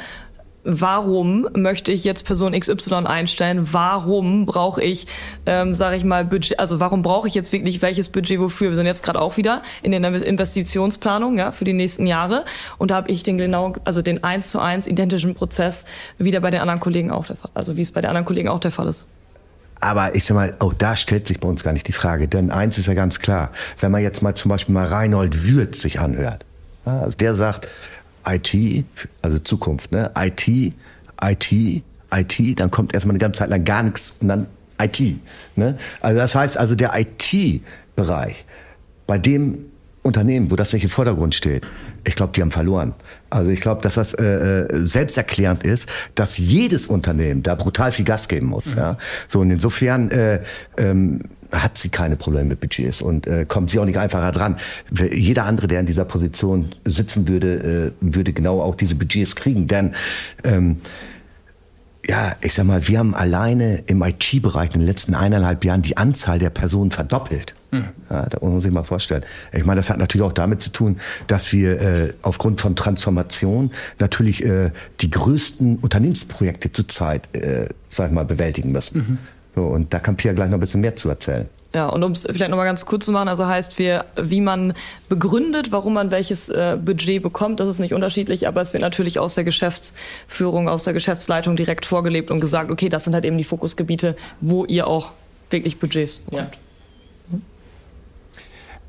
[0.67, 3.69] warum möchte ich jetzt Person XY einstellen?
[3.73, 5.07] Warum brauche ich,
[5.47, 8.71] ähm, sage ich mal, Budget, also warum brauche ich jetzt wirklich welches Budget wofür?
[8.71, 12.45] Wir sind jetzt gerade auch wieder in der Investitionsplanung ja, für die nächsten Jahre
[12.79, 15.87] und da habe ich den genau, also den eins zu eins identischen Prozess
[16.19, 18.49] wieder bei den anderen Kollegen auch der Fall, also wie es bei den anderen Kollegen
[18.49, 19.09] auch der Fall ist.
[19.81, 22.29] Aber ich sag mal, auch da stellt sich bei uns gar nicht die Frage.
[22.29, 23.51] Denn eins ist ja ganz klar.
[23.79, 26.45] Wenn man jetzt mal zum Beispiel mal Reinhold Würth sich anhört.
[26.85, 27.69] Also der sagt,
[28.27, 28.85] IT,
[29.23, 30.11] also Zukunft, ne?
[30.17, 30.49] IT,
[31.23, 34.47] IT, IT, dann kommt erstmal eine ganze Zeit lang gar nichts und dann
[34.81, 35.01] IT.
[35.57, 35.79] Ne?
[36.01, 38.45] Also das heißt also der IT-Bereich,
[39.07, 39.67] bei dem
[40.07, 41.67] Unternehmen, wo das nicht im Vordergrund steht,
[42.05, 42.95] ich glaube, die haben verloren.
[43.31, 48.05] Also ich glaube, dass das äh, äh, selbsterklärend ist, dass jedes Unternehmen da brutal viel
[48.05, 48.73] Gas geben muss.
[48.73, 48.79] Mhm.
[48.79, 48.99] Ja?
[49.29, 50.41] So und insofern äh,
[50.79, 51.21] ähm,
[51.53, 54.57] hat sie keine Probleme mit Budgets und äh, kommt sie auch nicht einfacher dran.
[55.13, 59.67] Jeder andere, der in dieser Position sitzen würde, äh, würde genau auch diese Budgets kriegen,
[59.67, 59.95] denn
[60.45, 60.79] ähm,
[62.09, 65.97] ja, ich sag mal, wir haben alleine im IT-Bereich in den letzten eineinhalb Jahren die
[65.97, 67.55] Anzahl der Personen verdoppelt.
[67.73, 67.85] Mhm.
[68.09, 69.25] Ja, da muss man sich mal vorstellen.
[69.53, 73.73] Ich meine, das hat natürlich auch damit zu tun, dass wir äh, aufgrund von Transformation
[73.99, 78.99] natürlich äh, die größten Unternehmensprojekte zurzeit, äh, sag ich mal, bewältigen müssen.
[78.99, 79.19] Mhm.
[79.55, 81.49] So, und da kann Pia gleich noch ein bisschen mehr zu erzählen.
[81.77, 84.73] Ja, und um es vielleicht nochmal ganz kurz zu machen, also heißt wir, wie man
[85.11, 89.19] begründet, warum man welches äh, Budget bekommt, das ist nicht unterschiedlich, aber es wird natürlich
[89.19, 93.37] aus der Geschäftsführung, aus der Geschäftsleitung direkt vorgelebt und gesagt, okay, das sind halt eben
[93.37, 95.13] die Fokusgebiete, wo ihr auch
[95.51, 96.55] wirklich Budgets bekommt.
[96.55, 96.59] Ja.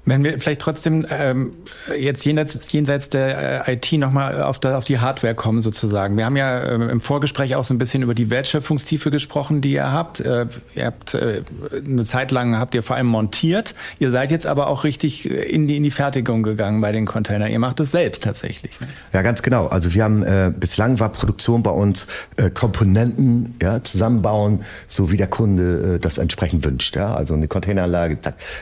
[0.07, 1.51] Wenn wir vielleicht trotzdem ähm,
[1.99, 6.15] jetzt jenseits, jenseits der äh, IT nochmal auf, auf die Hardware kommen sozusagen.
[6.15, 9.73] Wir haben ja ähm, im Vorgespräch auch so ein bisschen über die Wertschöpfungstiefe gesprochen, die
[9.73, 10.21] ihr habt.
[10.21, 11.43] Äh, ihr habt äh,
[11.85, 13.75] eine Zeit lang habt ihr vor allem montiert.
[13.99, 17.51] Ihr seid jetzt aber auch richtig in die, in die Fertigung gegangen bei den Containern.
[17.51, 18.79] Ihr macht es selbst tatsächlich.
[18.79, 18.87] Ne?
[19.11, 19.67] Ja, ganz genau.
[19.67, 25.17] Also wir haben äh, bislang war Produktion bei uns äh, Komponenten ja, zusammenbauen, so wie
[25.17, 26.95] der Kunde äh, das entsprechend wünscht.
[26.95, 27.13] Ja?
[27.13, 28.17] Also eine Containeranlage,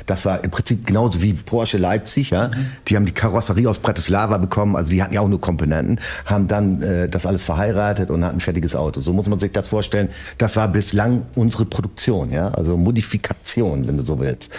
[0.08, 2.52] das war im Prinzip genauso wie Porsche Leipzig, ja.
[2.88, 6.48] Die haben die Karosserie aus Bratislava bekommen, also die hatten ja auch nur Komponenten, haben
[6.48, 9.00] dann äh, das alles verheiratet und hatten ein fertiges Auto.
[9.02, 10.10] So muss man sich das vorstellen.
[10.38, 14.52] Das war bislang unsere Produktion, ja, also Modifikation, wenn du so willst.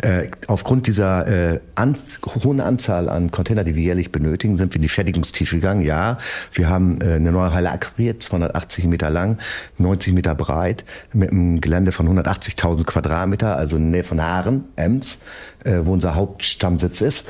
[0.00, 1.96] Äh, aufgrund dieser äh, an,
[2.42, 5.82] hohen Anzahl an Container, die wir jährlich benötigen, sind wir in die Fertigungstiefe gegangen.
[5.82, 6.18] Ja,
[6.52, 9.38] wir haben äh, eine neue Halle akquiriert, 280 Meter lang,
[9.78, 14.64] 90 Meter breit, mit einem Gelände von 180.000 Quadratmeter, also in der Nähe von Haaren,
[14.76, 15.18] Ems,
[15.64, 17.26] äh, wo unser Hauptstammsitz ist.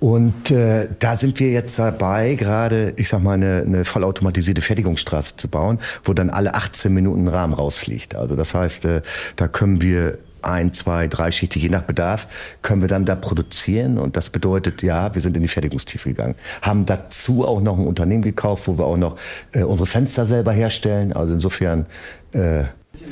[0.00, 5.36] Und äh, da sind wir jetzt dabei, gerade, ich sag mal, eine, eine vollautomatisierte Fertigungsstraße
[5.36, 8.14] zu bauen, wo dann alle 18 Minuten ein Rahmen rausfliegt.
[8.14, 9.02] Also das heißt, äh,
[9.34, 12.28] da können wir ein, zwei, drei Schichten, je nach Bedarf,
[12.62, 13.98] können wir dann da produzieren.
[13.98, 16.34] Und das bedeutet, ja, wir sind in die Fertigungstiefe gegangen.
[16.62, 19.16] Haben dazu auch noch ein Unternehmen gekauft, wo wir auch noch
[19.52, 21.12] äh, unsere Fenster selber herstellen.
[21.12, 21.86] Also insofern
[22.32, 22.64] äh,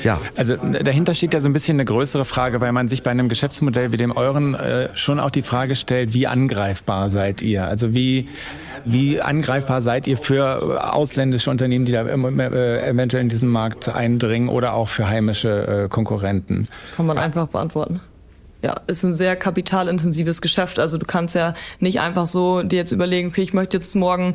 [0.02, 0.20] ja.
[0.36, 3.28] Also dahinter steht ja so ein bisschen eine größere Frage, weil man sich bei einem
[3.28, 7.66] Geschäftsmodell wie dem euren äh, schon auch die Frage stellt, wie angreifbar seid ihr?
[7.66, 8.28] Also wie,
[8.84, 14.48] wie angreifbar seid ihr für ausländische Unternehmen, die da äh, eventuell in diesen Markt eindringen
[14.48, 16.68] oder auch für heimische äh, Konkurrenten?
[16.96, 18.00] Kann man einfach beantworten
[18.62, 20.80] ja, ist ein sehr kapitalintensives Geschäft.
[20.80, 24.34] Also du kannst ja nicht einfach so dir jetzt überlegen, okay, ich möchte jetzt morgen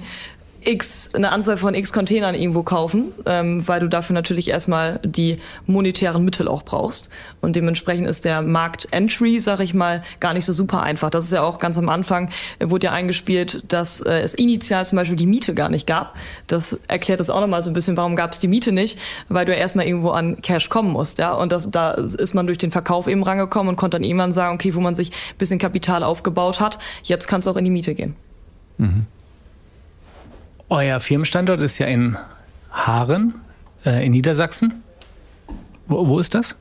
[0.63, 5.39] X, eine Anzahl von X Containern irgendwo kaufen, ähm, weil du dafür natürlich erstmal die
[5.65, 7.09] monetären Mittel auch brauchst.
[7.41, 11.09] Und dementsprechend ist der Markt-Entry, sag ich mal, gar nicht so super einfach.
[11.09, 14.85] Das ist ja auch ganz am Anfang, äh, wurde ja eingespielt, dass äh, es initial
[14.85, 16.15] zum Beispiel die Miete gar nicht gab.
[16.47, 18.99] Das erklärt das auch nochmal so ein bisschen, warum gab es die Miete nicht?
[19.29, 21.33] Weil du ja erstmal irgendwo an Cash kommen musst, ja.
[21.33, 24.55] Und das, da ist man durch den Verkauf eben rangekommen und konnte dann irgendwann sagen,
[24.55, 27.71] okay, wo man sich ein bisschen Kapital aufgebaut hat, jetzt kannst du auch in die
[27.71, 28.15] Miete gehen.
[28.77, 29.07] Mhm.
[30.71, 32.17] Euer Firmenstandort ist ja in
[32.71, 33.33] Haaren
[33.85, 34.81] äh, in Niedersachsen.
[35.87, 36.55] Wo, wo ist das?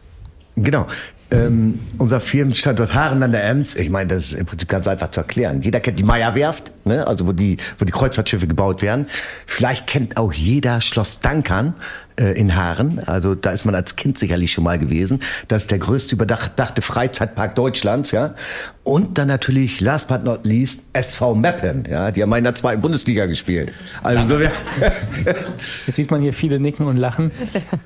[0.56, 0.88] Genau.
[1.30, 5.12] Ähm, unser Firmenstandort Haaren an der Ems, ich meine, das ist im Prinzip ganz einfach
[5.12, 5.62] zu erklären.
[5.62, 7.06] Jeder kennt die Meierwerft, ne?
[7.06, 9.06] also wo die, wo die Kreuzfahrtschiffe gebaut werden.
[9.46, 11.74] Vielleicht kennt auch jeder Schloss Dankern
[12.20, 13.00] äh, in Haaren.
[13.06, 15.20] Also da ist man als Kind sicherlich schon mal gewesen.
[15.48, 18.34] Das ist der größte überdachte Freizeitpark Deutschlands, ja.
[18.82, 22.10] Und dann natürlich, last but not least, SV Meppen, ja.
[22.10, 23.72] Die haben in der zweiten Bundesliga gespielt.
[24.02, 24.44] Also so
[25.86, 27.30] Jetzt sieht man hier viele nicken und lachen.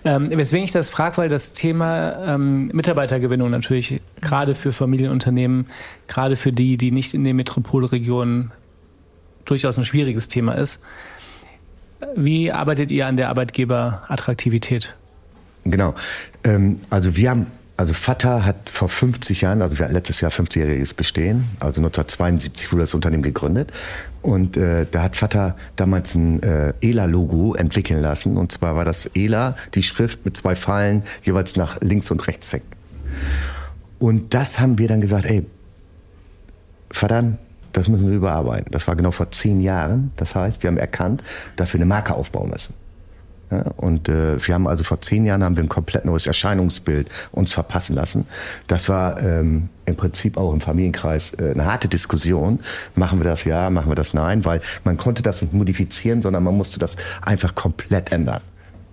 [0.05, 5.67] Ähm, weswegen ich das frage, weil das Thema ähm, Mitarbeitergewinnung natürlich gerade für Familienunternehmen,
[6.09, 8.51] gerade für die, die nicht in den Metropolregionen
[9.45, 10.81] durchaus ein schwieriges Thema ist.
[12.17, 14.95] Wie arbeitet ihr an der Arbeitgeberattraktivität?
[15.65, 15.95] Genau.
[16.45, 20.95] Ähm, also wir haben also Vater hat vor 50 Jahren, also wir letztes Jahr 50-jähriges
[20.95, 23.73] Bestehen, also 1972 wurde das Unternehmen gegründet.
[24.23, 28.37] Und äh, da hat Vater damals ein äh, ELA-Logo entwickeln lassen.
[28.37, 32.53] Und zwar war das ELA, die Schrift mit zwei Pfeilen, jeweils nach links und rechts
[32.53, 32.63] weg.
[33.99, 35.45] Und das haben wir dann gesagt, ey,
[36.91, 37.39] Vater,
[37.75, 38.71] das müssen wir überarbeiten.
[38.71, 40.13] Das war genau vor zehn Jahren.
[40.17, 41.23] Das heißt, wir haben erkannt,
[41.57, 42.73] dass wir eine Marke aufbauen müssen.
[43.51, 47.11] Ja, und äh, wir haben also vor zehn Jahren haben wir ein komplett neues Erscheinungsbild
[47.33, 48.27] uns verpassen lassen.
[48.69, 52.61] Das war ähm, im Prinzip auch im Familienkreis äh, eine harte Diskussion.
[52.95, 56.43] Machen wir das ja, machen wir das nein, weil man konnte das nicht modifizieren, sondern
[56.43, 58.41] man musste das einfach komplett ändern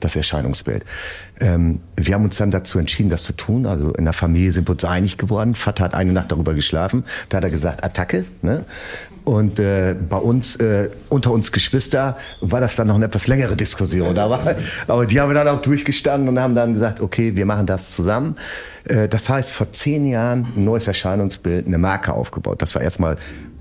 [0.04, 0.84] das Erscheinungsbild.
[1.40, 3.66] Ähm, wir haben uns dann dazu entschieden, das zu tun.
[3.66, 5.56] Also in der Familie sind wir uns einig geworden.
[5.56, 7.04] Vater hat eine Nacht darüber geschlafen.
[7.30, 8.26] Da hat er gesagt, Attacke.
[8.42, 8.66] Ne?
[9.24, 13.56] Und äh, bei uns, äh, unter uns Geschwister, war das dann noch eine etwas längere
[13.56, 14.18] Diskussion.
[14.18, 14.56] Aber,
[14.88, 17.96] aber die haben wir dann auch durchgestanden und haben dann gesagt, okay, wir machen das
[17.96, 18.36] zusammen.
[18.86, 22.62] Äh, das heißt, vor zehn Jahren ein neues Erscheinungsbild, eine Marke aufgebaut.
[22.62, 23.18] Das war erstmal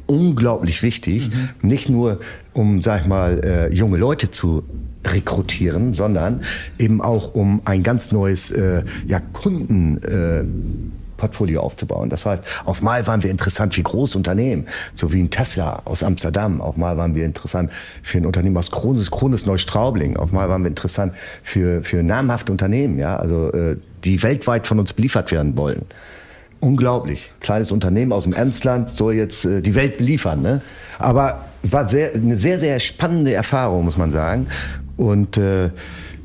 [0.06, 1.50] unglaublich wichtig, mhm.
[1.62, 2.18] nicht nur
[2.52, 4.64] um, sag ich mal, äh, junge Leute zu
[5.04, 6.42] rekrutieren, sondern
[6.78, 10.44] eben auch um ein ganz neues äh, ja, Kunden äh,
[11.20, 12.10] Portfolio aufzubauen.
[12.10, 16.60] Das heißt, auf mal waren wir interessant für Großunternehmen, so wie ein Tesla aus Amsterdam.
[16.60, 17.70] Auf mal waren wir interessant
[18.02, 20.16] für ein Unternehmen aus Krones, Krones Neustraubling.
[20.16, 24.78] Auf mal waren wir interessant für, für namhafte Unternehmen, ja, also äh, die weltweit von
[24.80, 25.82] uns beliefert werden wollen.
[26.60, 27.32] unglaublich.
[27.40, 30.40] Kleines Unternehmen aus dem Emsland soll jetzt äh, die Welt beliefern.
[30.42, 30.62] Ne?
[30.98, 34.46] Aber war sehr, eine sehr, sehr spannende Erfahrung, muss man sagen.
[34.96, 35.70] Und äh,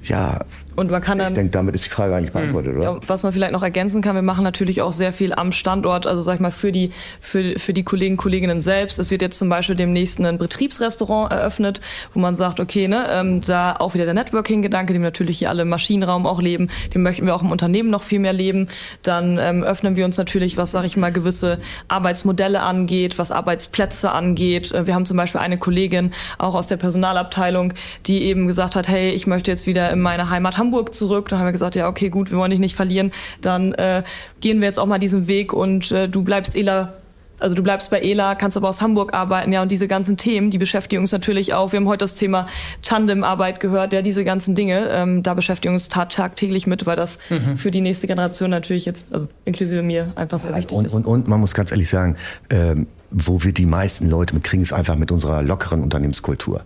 [0.04, 0.40] ja,
[0.76, 1.30] und man kann dann.
[1.30, 2.84] Ich denke, damit ist die Frage eigentlich beantwortet, oder?
[2.84, 6.06] Ja, was man vielleicht noch ergänzen kann, wir machen natürlich auch sehr viel am Standort,
[6.06, 9.00] also sag ich mal, für die, für, für die Kollegen, Kolleginnen selbst.
[9.00, 11.82] Es wird jetzt zum Beispiel demnächst ein Betriebsrestaurant eröffnet,
[12.14, 15.62] wo man sagt, okay, ne, ähm, da auch wieder der Networking-Gedanke, dem natürlich hier alle
[15.62, 18.68] im Maschinenraum auch leben, den möchten wir auch im Unternehmen noch viel mehr leben.
[19.02, 24.12] Dann ähm, öffnen wir uns natürlich, was, sag ich mal, gewisse Arbeitsmodelle angeht, was Arbeitsplätze
[24.12, 24.72] angeht.
[24.72, 27.74] Äh, wir haben zum Beispiel eine Kollegin, auch aus der Personalabteilung,
[28.08, 31.30] die eben gesagt hat, hey, ich möchte jetzt wieder in meine Heimat Hamburg zurück.
[31.30, 33.12] Da haben wir gesagt, ja, okay, gut, wir wollen dich nicht verlieren.
[33.42, 34.04] Dann äh,
[34.40, 36.94] gehen wir jetzt auch mal diesen Weg und äh, du bleibst Ela
[37.40, 40.52] also du bleibst bei ELA, kannst aber aus Hamburg arbeiten, ja, und diese ganzen Themen,
[40.52, 41.72] die beschäftigen uns natürlich auch.
[41.72, 42.48] Wir haben heute das Thema
[42.82, 47.20] Tandemarbeit gehört, ja, diese ganzen Dinge, ähm, da beschäftigen wir uns tagtäglich mit, weil das
[47.30, 47.58] mhm.
[47.58, 50.94] für die nächste Generation natürlich jetzt, also inklusive mir, einfach sehr wichtig und, ist.
[50.94, 52.16] Und, und man muss ganz ehrlich sagen,
[52.50, 56.64] ähm, wo wir die meisten Leute mitkriegen, ist einfach mit unserer lockeren Unternehmenskultur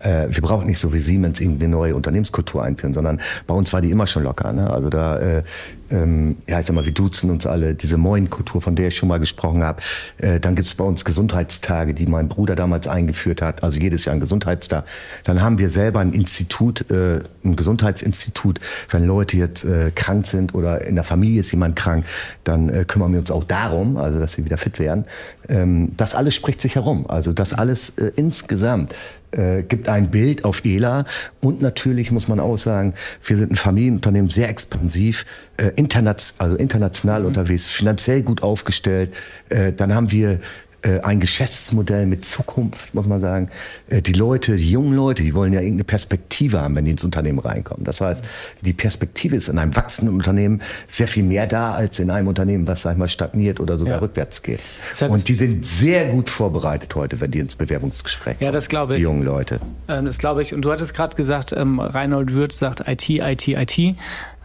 [0.00, 3.72] äh, wir brauchen nicht so wie Siemens irgendwie eine neue Unternehmenskultur einführen, sondern bei uns
[3.72, 4.52] war die immer schon locker.
[4.52, 4.70] Ne?
[4.70, 5.42] Also da, äh,
[5.90, 9.08] ähm, ja, ich sag mal, wir duzen uns alle, diese Moin-Kultur, von der ich schon
[9.08, 9.80] mal gesprochen habe.
[10.18, 14.14] Äh, dann gibt's bei uns Gesundheitstage, die mein Bruder damals eingeführt hat, also jedes Jahr
[14.14, 14.84] ein Gesundheitstag.
[15.24, 20.54] Dann haben wir selber ein Institut, äh, ein Gesundheitsinstitut, wenn Leute jetzt äh, krank sind
[20.54, 22.04] oder in der Familie ist jemand krank,
[22.44, 25.04] dann äh, kümmern wir uns auch darum, also dass sie wieder fit werden.
[25.48, 27.08] Ähm, das alles spricht sich herum.
[27.08, 28.94] Also das alles äh, insgesamt
[29.32, 31.04] äh, gibt ein Bild auf ELA
[31.40, 35.24] und natürlich muss man auch sagen, wir sind ein Familienunternehmen, sehr expansiv,
[35.56, 37.26] äh, internat also international mhm.
[37.28, 39.14] unterwegs, finanziell gut aufgestellt.
[39.48, 40.40] Äh, dann haben wir
[40.82, 43.50] äh, ein Geschäftsmodell mit Zukunft, muss man sagen.
[43.88, 47.02] Äh, die Leute, die jungen Leute, die wollen ja irgendeine Perspektive haben, wenn die ins
[47.02, 47.84] Unternehmen reinkommen.
[47.84, 48.22] Das heißt,
[48.60, 52.66] die Perspektive ist in einem wachsenden Unternehmen sehr viel mehr da als in einem Unternehmen,
[52.68, 54.00] was, sag ich mal, stagniert oder sogar ja.
[54.00, 54.60] rückwärts geht.
[54.98, 58.46] Das und die sind sehr gut vorbereitet heute, wenn die ins Bewerbungsgespräch kommen.
[58.46, 58.98] Ja, das glaube ich.
[58.98, 59.60] Die jungen Leute.
[59.88, 60.54] Ähm, das glaube ich.
[60.54, 63.96] Und du hattest gerade gesagt, ähm, Reinhold Würth sagt IT, IT, IT.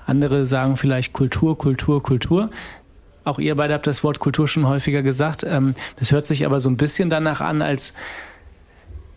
[0.06, 2.50] Andere sagen vielleicht Kultur, Kultur, Kultur.
[3.24, 5.46] Auch ihr beide habt das Wort Kultur schon häufiger gesagt.
[5.48, 7.94] Ähm, das hört sich aber so ein bisschen danach an, als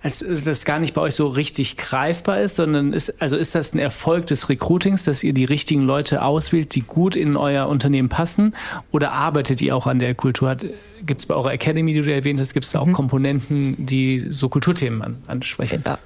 [0.06, 3.74] als das gar nicht bei euch so richtig greifbar ist, sondern ist, also ist das
[3.74, 8.08] ein Erfolg des Recruitings, dass ihr die richtigen Leute auswählt, die gut in euer Unternehmen
[8.08, 8.54] passen?
[8.92, 10.56] Oder arbeitet ihr auch an der Kultur?
[11.04, 12.92] Gibt es bei eurer Academy, die du erwähnt hast, gibt es da auch mhm.
[12.92, 15.82] Komponenten, die so Kulturthemen an, ansprechen?
[15.84, 15.98] Ja,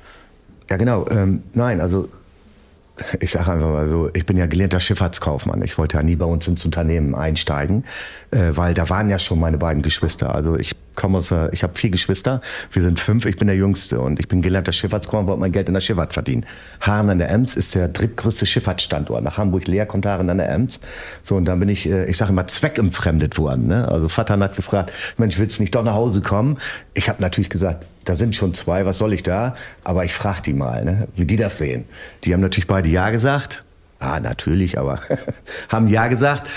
[0.70, 1.06] ja genau.
[1.10, 2.08] Ähm, nein, also
[3.20, 5.62] ich sage einfach mal so, ich bin ja gelernter Schifffahrtskaufmann.
[5.62, 7.84] Ich wollte ja nie bei uns ins Unternehmen einsteigen,
[8.30, 10.34] äh, weil da waren ja schon meine beiden Geschwister.
[10.34, 12.40] Also ich komme aus, ich habe vier Geschwister,
[12.72, 15.68] wir sind fünf, ich bin der Jüngste und ich bin gelernter Schifffahrtskaufmann, wollte mein Geld
[15.68, 16.44] in der Schifffahrt verdienen.
[16.80, 19.24] Haaren an der Ems ist der drittgrößte Schifffahrtsstandort.
[19.24, 20.80] Nach Hamburg leer kommt Haaren an der Ems.
[21.22, 23.66] So und dann bin ich, äh, ich sage immer, zweckentfremdet worden.
[23.66, 23.88] Ne?
[23.88, 26.58] Also Vater hat gefragt, Mensch, willst du nicht doch nach Hause kommen?
[26.94, 29.54] Ich habe natürlich gesagt, da sind schon zwei, was soll ich da?
[29.84, 31.84] Aber ich frage die mal, ne, wie die das sehen.
[32.24, 33.62] Die haben natürlich beide Ja gesagt.
[34.00, 34.98] Ah, natürlich, aber
[35.68, 36.48] haben Ja gesagt.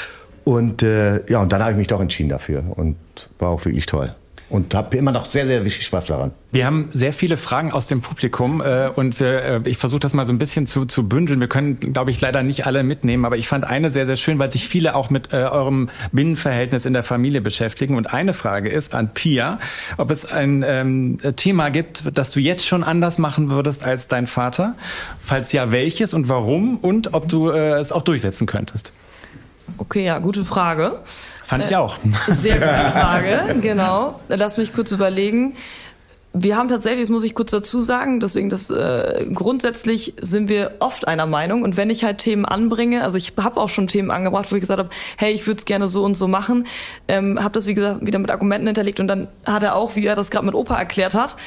[0.46, 2.96] Und äh, ja, und dann habe ich mich doch entschieden dafür und
[3.38, 4.16] war auch wirklich toll
[4.54, 6.32] und habe immer noch sehr, sehr viel Spaß daran.
[6.52, 10.13] Wir haben sehr viele Fragen aus dem Publikum äh, und wir, äh, ich versuche das
[10.13, 11.39] mal so ein bisschen zu, zu bündeln.
[11.39, 14.38] Wir können, glaube ich, leider nicht alle mitnehmen, aber ich fand eine sehr, sehr schön,
[14.38, 17.98] weil sich viele auch mit äh, eurem Binnenverhältnis in der Familie beschäftigen.
[17.98, 19.60] Und eine Frage ist an Pia,
[19.98, 24.28] ob es ein ähm, Thema gibt, das du jetzt schon anders machen würdest als dein
[24.28, 24.76] Vater.
[25.24, 28.92] Falls ja, welches und warum und ob du äh, es auch durchsetzen könntest.
[29.80, 31.00] Okay, ja, gute Frage.
[31.54, 31.98] Fand ich äh, auch.
[32.30, 32.68] Sehr gute
[33.00, 34.20] Frage, genau.
[34.28, 35.56] Lass mich kurz überlegen.
[36.36, 40.72] Wir haben tatsächlich, das muss ich kurz dazu sagen, deswegen das äh, grundsätzlich sind wir
[40.80, 44.10] oft einer Meinung und wenn ich halt Themen anbringe, also ich habe auch schon Themen
[44.10, 46.66] angebracht, wo ich gesagt habe, hey, ich würde es gerne so und so machen,
[47.08, 50.08] ähm, habe das wie gesagt wieder mit Argumenten hinterlegt und dann hat er auch, wie
[50.08, 51.38] er das gerade mit Opa erklärt hat,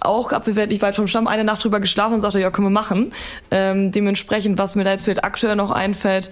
[0.00, 3.12] auch abwehrlich weit vom Stamm eine Nacht drüber geschlafen und sagte, ja, können wir machen.
[3.50, 6.30] Ähm, dementsprechend, was mir da jetzt vielleicht aktuell noch einfällt,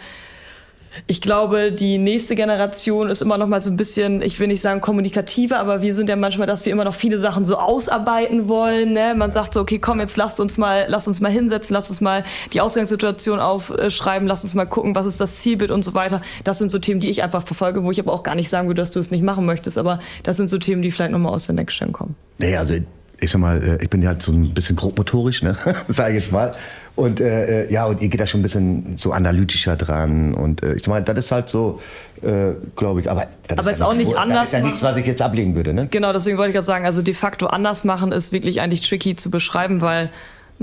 [1.06, 4.60] ich glaube, die nächste Generation ist immer noch mal so ein bisschen, ich will nicht
[4.60, 8.48] sagen kommunikativer, aber wir sind ja manchmal, dass wir immer noch viele Sachen so ausarbeiten
[8.48, 8.92] wollen.
[8.92, 9.14] Ne?
[9.16, 12.00] Man sagt so, okay, komm, jetzt lasst uns mal, lasst uns mal hinsetzen, lasst uns
[12.00, 16.22] mal die Ausgangssituation aufschreiben, lasst uns mal gucken, was ist das Zielbild und so weiter.
[16.44, 18.68] Das sind so Themen, die ich einfach verfolge, wo ich aber auch gar nicht sagen
[18.68, 21.18] würde, dass du es nicht machen möchtest, aber das sind so Themen, die vielleicht noch
[21.18, 22.14] mal aus der Next Gen kommen.
[22.38, 22.74] Nee, also
[23.20, 25.56] ich sag mal, äh, ich bin ja so ein bisschen grobmotorisch, ne?
[25.88, 26.54] sage ich jetzt mal.
[26.96, 30.32] Und äh, äh, ja, und ihr geht da schon ein bisschen so analytischer dran.
[30.32, 31.80] Und äh, ich meine, das ist halt so,
[32.22, 33.10] äh, glaube ich.
[33.10, 34.38] Aber das aber ist, ja auch nichts, nicht anders.
[34.38, 35.74] Das ist ja nichts, was ich jetzt ablegen würde.
[35.74, 35.88] Ne?
[35.90, 39.16] Genau, deswegen wollte ich gerade sagen, also de facto anders machen ist wirklich eigentlich tricky
[39.16, 40.10] zu beschreiben, weil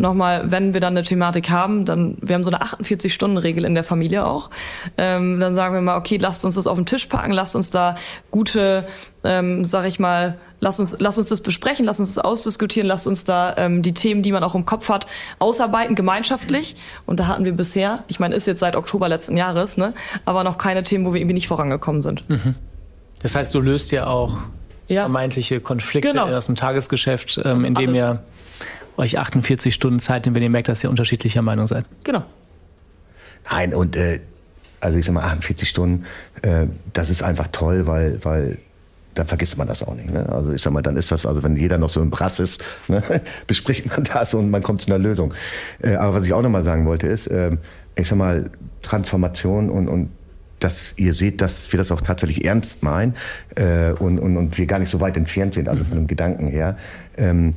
[0.01, 3.83] nochmal, wenn wir dann eine Thematik haben, dann, wir haben so eine 48-Stunden-Regel in der
[3.83, 4.49] Familie auch,
[4.97, 7.69] ähm, dann sagen wir mal, okay, lasst uns das auf den Tisch packen, lasst uns
[7.69, 7.95] da
[8.31, 8.85] gute,
[9.23, 13.07] ähm, sag ich mal, lass uns, lass uns das besprechen, lass uns das ausdiskutieren, lass
[13.07, 15.07] uns da ähm, die Themen, die man auch im Kopf hat,
[15.39, 16.75] ausarbeiten, gemeinschaftlich.
[17.05, 19.93] Und da hatten wir bisher, ich meine, ist jetzt seit Oktober letzten Jahres, ne,
[20.25, 22.27] aber noch keine Themen, wo wir irgendwie nicht vorangekommen sind.
[22.29, 22.55] Mhm.
[23.21, 24.33] Das heißt, du löst ja auch
[24.87, 25.03] ja.
[25.03, 26.25] vermeintliche Konflikte genau.
[26.27, 28.23] aus dem Tagesgeschäft, ähm, indem ihr
[28.97, 31.85] euch 48 Stunden Zeit nimmt, wenn ihr merkt, dass ihr unterschiedlicher Meinung seid.
[32.03, 32.23] Genau.
[33.49, 34.19] Nein, und äh,
[34.79, 36.05] also ich sag mal, 48 Stunden,
[36.41, 38.57] äh, das ist einfach toll, weil, weil
[39.15, 40.11] dann vergisst man das auch nicht.
[40.11, 40.27] Ne?
[40.29, 42.63] Also ich sag mal, dann ist das, also wenn jeder noch so im Brass ist,
[42.87, 43.01] ne,
[43.47, 45.33] bespricht man das und man kommt zu einer Lösung.
[45.81, 47.57] Äh, aber was ich auch nochmal sagen wollte ist, äh,
[47.95, 48.49] ich sag mal,
[48.81, 50.09] Transformation und, und
[50.59, 53.15] dass ihr seht, dass wir das auch tatsächlich ernst meinen
[53.55, 56.47] äh, und, und, und wir gar nicht so weit entfernt sind, also von dem Gedanken
[56.47, 56.77] her.
[57.17, 57.55] Ähm,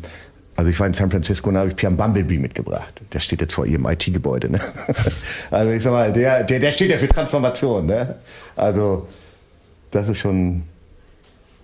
[0.57, 3.01] also ich war in San Francisco und da habe ich Pierre Bumblebee mitgebracht.
[3.13, 4.51] Der steht jetzt vor ihrem IT-Gebäude.
[4.51, 4.61] Ne?
[5.51, 7.87] Also ich sag mal, der, der, der steht ja für Transformation.
[7.87, 8.17] Ne?
[8.57, 9.09] Also
[9.91, 10.63] das ist schon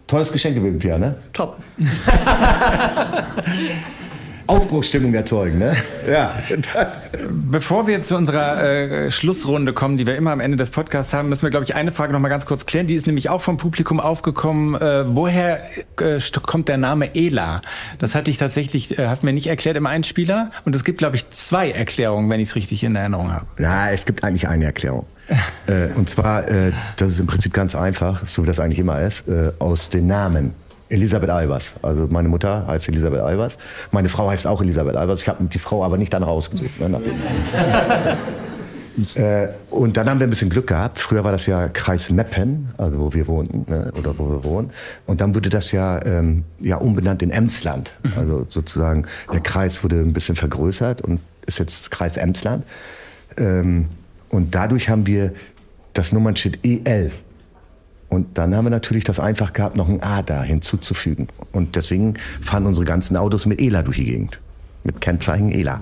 [0.07, 1.15] tolles Geschenk gewesen, Pierre, ne?
[1.33, 1.57] Top.
[4.51, 5.77] Aufbruchsstimmung erzeugen, ne?
[6.11, 6.35] Ja.
[7.31, 11.29] Bevor wir zu unserer äh, Schlussrunde kommen, die wir immer am Ende des Podcasts haben,
[11.29, 12.89] müssen wir, glaube ich, eine Frage noch mal ganz kurz klären.
[12.89, 14.75] Die ist nämlich auch vom Publikum aufgekommen.
[14.75, 15.61] Äh, woher
[16.01, 17.63] äh, kommt der Name Ela?
[18.01, 20.51] Das hatte ich tatsächlich, äh, hat mir nicht erklärt im Einspieler.
[20.65, 23.47] Und es gibt, glaube ich, zwei Erklärungen, wenn ich es richtig in Erinnerung habe.
[23.61, 25.07] Ja, es gibt eigentlich eine Erklärung.
[25.69, 29.01] äh, und zwar, äh, das ist im Prinzip ganz einfach, so wie das eigentlich immer
[29.01, 29.25] ist,
[29.61, 30.55] aus den Namen.
[30.91, 31.75] Elisabeth Albers.
[31.83, 33.57] Also meine Mutter heißt Elisabeth Albers.
[33.93, 35.23] Meine Frau heißt auch Elisabeth Albers.
[35.23, 36.81] Ich habe die Frau aber nicht dann rausgesucht.
[36.81, 37.01] Ne,
[39.23, 40.99] äh, und dann haben wir ein bisschen Glück gehabt.
[40.99, 44.71] Früher war das ja Kreis Meppen, also wo wir wohnten ne, oder wo wir wohnen.
[45.07, 47.93] Und dann wurde das ja, ähm, ja umbenannt in Emsland.
[48.03, 48.13] Mhm.
[48.17, 52.65] Also sozusagen der Kreis wurde ein bisschen vergrößert und ist jetzt Kreis Emsland.
[53.37, 53.87] Ähm,
[54.29, 55.33] und dadurch haben wir
[55.93, 57.11] das Nummernschild E11
[58.11, 61.29] und dann haben wir natürlich das einfach gehabt, noch ein A da hinzuzufügen.
[61.53, 64.39] Und deswegen fahren unsere ganzen Autos mit ELA durch die Gegend.
[64.83, 65.81] Mit Kennzeichen ELA.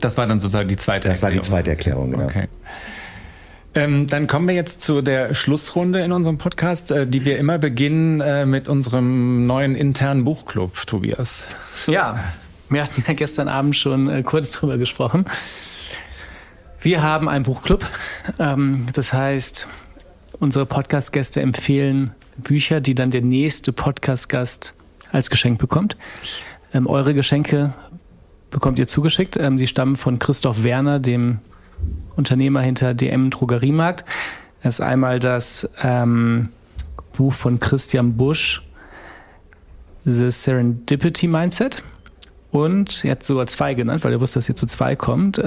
[0.00, 1.42] Das war dann sozusagen die zweite das Erklärung.
[1.42, 2.24] Das war die zweite Erklärung, genau.
[2.24, 2.48] Okay.
[3.74, 7.58] Ähm, dann kommen wir jetzt zu der Schlussrunde in unserem Podcast, äh, die wir immer
[7.58, 11.44] beginnen äh, mit unserem neuen internen Buchclub, Tobias.
[11.86, 12.24] Ja,
[12.70, 15.26] wir hatten ja gestern Abend schon äh, kurz drüber gesprochen.
[16.80, 17.84] Wir haben einen Buchclub.
[18.38, 19.66] Ähm, das heißt,
[20.40, 24.74] unsere Podcast-Gäste empfehlen Bücher, die dann der nächste Podcast-Gast
[25.12, 25.96] als Geschenk bekommt.
[26.72, 27.72] Ähm, eure Geschenke
[28.50, 29.36] bekommt ihr zugeschickt.
[29.36, 31.38] Ähm, sie stammen von Christoph Werner, dem
[32.16, 34.04] Unternehmer hinter DM Drogeriemarkt.
[34.62, 36.48] Das ist einmal das ähm,
[37.16, 38.62] Buch von Christian Busch,
[40.04, 41.82] The Serendipity Mindset.
[42.50, 45.40] Und er hat sogar zwei genannt, weil er wusste, dass ihr zu zwei kommt.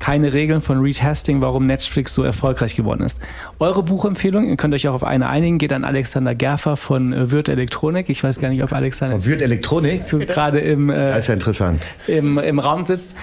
[0.00, 3.20] Keine Regeln von Reed Hastings, warum Netflix so erfolgreich geworden ist.
[3.58, 7.30] Eure Buchempfehlung, ihr könnt euch auch auf eine einigen, geht an Alexander Gerfer von äh,
[7.30, 8.08] Wirt Elektronik.
[8.08, 11.82] Ich weiß gar nicht, ob Alexander von Wirt Elektronik gerade im, äh, ist ja interessant.
[12.08, 13.14] Im, im Raum sitzt.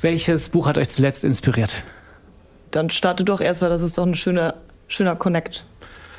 [0.00, 1.82] Welches Buch hat euch zuletzt inspiriert?
[2.70, 4.54] Dann startet doch erst, weil das ist doch ein schöner,
[4.88, 5.64] schöner Connect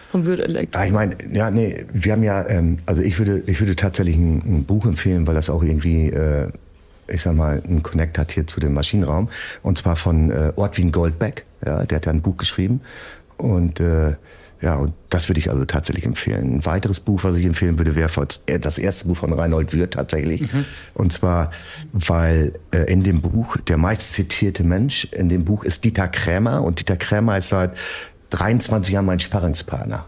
[0.10, 0.74] vom Wirt Elektronik.
[0.74, 4.16] Ja, ich meine, ja, nee, wir haben ja, ähm, also ich würde, ich würde tatsächlich
[4.16, 6.48] ein, ein Buch empfehlen, weil das auch irgendwie äh,
[7.12, 9.30] ich sag mal, einen Connect hat hier zu dem Maschinenraum.
[9.64, 11.46] Und zwar von äh, Ortwin Goldbeck.
[11.66, 12.82] Ja, der hat ja ein Buch geschrieben.
[13.38, 14.16] Und äh,
[14.62, 16.58] ja, und das würde ich also tatsächlich empfehlen.
[16.58, 18.12] Ein weiteres Buch, was ich empfehlen würde, wäre
[18.60, 20.42] das erste Buch von Reinhold Würth tatsächlich.
[20.42, 20.66] Mhm.
[20.94, 21.52] Und zwar,
[21.94, 26.64] weil äh, in dem Buch der meist zitierte Mensch in dem Buch ist Dieter Krämer.
[26.64, 27.72] Und Dieter Krämer ist seit
[28.32, 30.06] 23 Jahren mein Sparringspartner.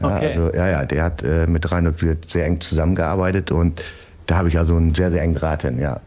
[0.00, 0.26] Ja, okay.
[0.26, 3.80] also, ja, ja, der hat äh, mit Reinhold Würth sehr eng zusammengearbeitet und
[4.26, 6.00] da habe ich also einen sehr, sehr engen Draht hin, ja.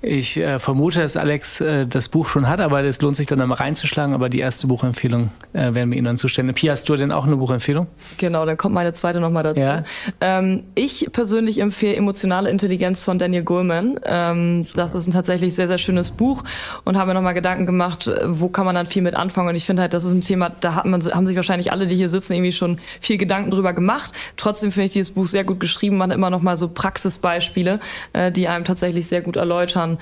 [0.00, 3.40] Ich äh, vermute, dass Alex äh, das Buch schon hat, aber es lohnt sich dann
[3.40, 4.14] einmal reinzuschlagen.
[4.14, 6.54] Aber die erste Buchempfehlung äh, werden wir Ihnen dann zustellen.
[6.54, 7.88] Pia, hast du denn auch eine Buchempfehlung?
[8.16, 9.58] Genau, dann kommt meine zweite nochmal dazu.
[9.58, 9.82] Ja.
[10.20, 13.98] Ähm, ich persönlich empfehle Emotionale Intelligenz von Daniel Goleman.
[14.04, 16.44] Ähm, das ist ein tatsächlich sehr, sehr schönes Buch
[16.84, 19.48] und habe mir nochmal Gedanken gemacht, äh, wo kann man dann viel mit anfangen.
[19.48, 21.88] Und ich finde halt, das ist ein Thema, da hat man, haben sich wahrscheinlich alle,
[21.88, 24.12] die hier sitzen, irgendwie schon viel Gedanken drüber gemacht.
[24.36, 25.96] Trotzdem finde ich dieses Buch sehr gut geschrieben.
[25.96, 27.80] Man hat immer nochmal so Praxisbeispiele,
[28.12, 29.98] äh, die einem tatsächlich sehr gut erläutern kann,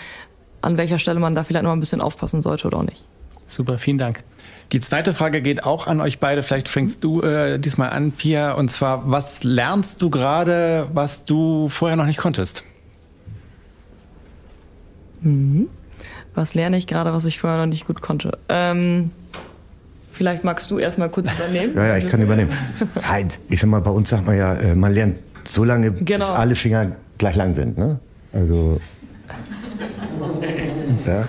[0.63, 3.05] an welcher Stelle man da vielleicht noch ein bisschen aufpassen sollte oder auch nicht.
[3.47, 4.25] Super, vielen Dank.
[4.73, 6.43] Die zweite Frage geht auch an euch beide.
[6.43, 8.53] Vielleicht fängst du äh, diesmal an, Pia.
[8.55, 12.65] Und zwar, was lernst du gerade, was du vorher noch nicht konntest?
[15.21, 15.69] Mhm.
[16.35, 18.37] Was lerne ich gerade, was ich vorher noch nicht gut konnte?
[18.49, 19.13] Ähm,
[20.13, 21.73] vielleicht magst du erstmal kurz übernehmen.
[21.77, 22.51] ja, ja, ich kann übernehmen.
[23.49, 26.27] ich sag mal, bei uns sagt man ja, äh, man lernt so lange, genau.
[26.27, 27.79] bis alle Finger gleich lang sind.
[27.79, 28.01] Ne?
[28.33, 28.81] Also
[31.07, 31.29] Ja?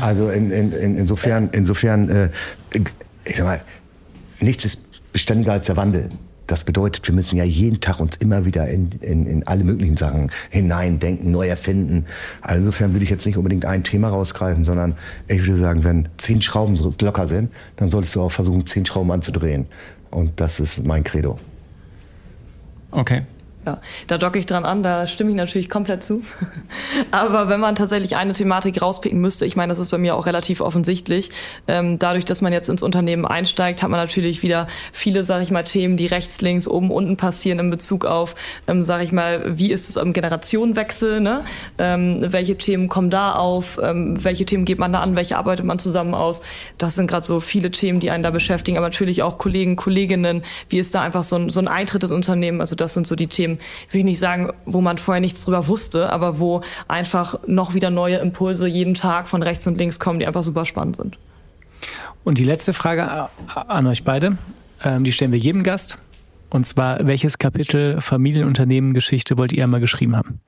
[0.00, 2.28] Also in, in, in, insofern, insofern äh,
[3.24, 3.60] ich sag mal,
[4.40, 6.10] nichts ist beständiger als der Wandel.
[6.46, 9.96] Das bedeutet, wir müssen ja jeden Tag uns immer wieder in, in, in alle möglichen
[9.96, 12.04] Sachen hineindenken, neu erfinden.
[12.42, 14.94] Also insofern würde ich jetzt nicht unbedingt ein Thema rausgreifen, sondern
[15.26, 19.10] ich würde sagen, wenn zehn Schrauben locker sind, dann solltest du auch versuchen, zehn Schrauben
[19.10, 19.64] anzudrehen.
[20.10, 21.38] Und das ist mein Credo.
[22.90, 23.22] Okay.
[23.66, 26.22] Ja, da docke ich dran an, da stimme ich natürlich komplett zu.
[27.10, 30.26] Aber wenn man tatsächlich eine Thematik rauspicken müsste, ich meine, das ist bei mir auch
[30.26, 31.30] relativ offensichtlich,
[31.66, 35.50] ähm, dadurch, dass man jetzt ins Unternehmen einsteigt, hat man natürlich wieder viele, sage ich
[35.50, 38.34] mal, Themen, die rechts, links, oben, unten passieren in Bezug auf,
[38.66, 41.44] ähm, sage ich mal, wie ist es am Generationenwechsel, ne?
[41.78, 45.64] Ähm, welche Themen kommen da auf, ähm, welche Themen geht man da an, welche arbeitet
[45.64, 46.42] man zusammen aus.
[46.76, 50.42] Das sind gerade so viele Themen, die einen da beschäftigen, aber natürlich auch Kollegen, Kolleginnen,
[50.68, 53.16] wie ist da einfach so ein, so ein Eintritt ins Unternehmen, also das sind so
[53.16, 53.53] die Themen,
[53.90, 57.90] will ich nicht sagen, wo man vorher nichts drüber wusste, aber wo einfach noch wieder
[57.90, 61.18] neue Impulse jeden Tag von rechts und links kommen, die einfach super spannend sind.
[62.24, 64.38] Und die letzte Frage an euch beide,
[64.82, 65.98] ähm, die stellen wir jedem Gast.
[66.54, 70.38] Und zwar, welches Kapitel Familienunternehmen-Geschichte wollt ihr einmal geschrieben haben?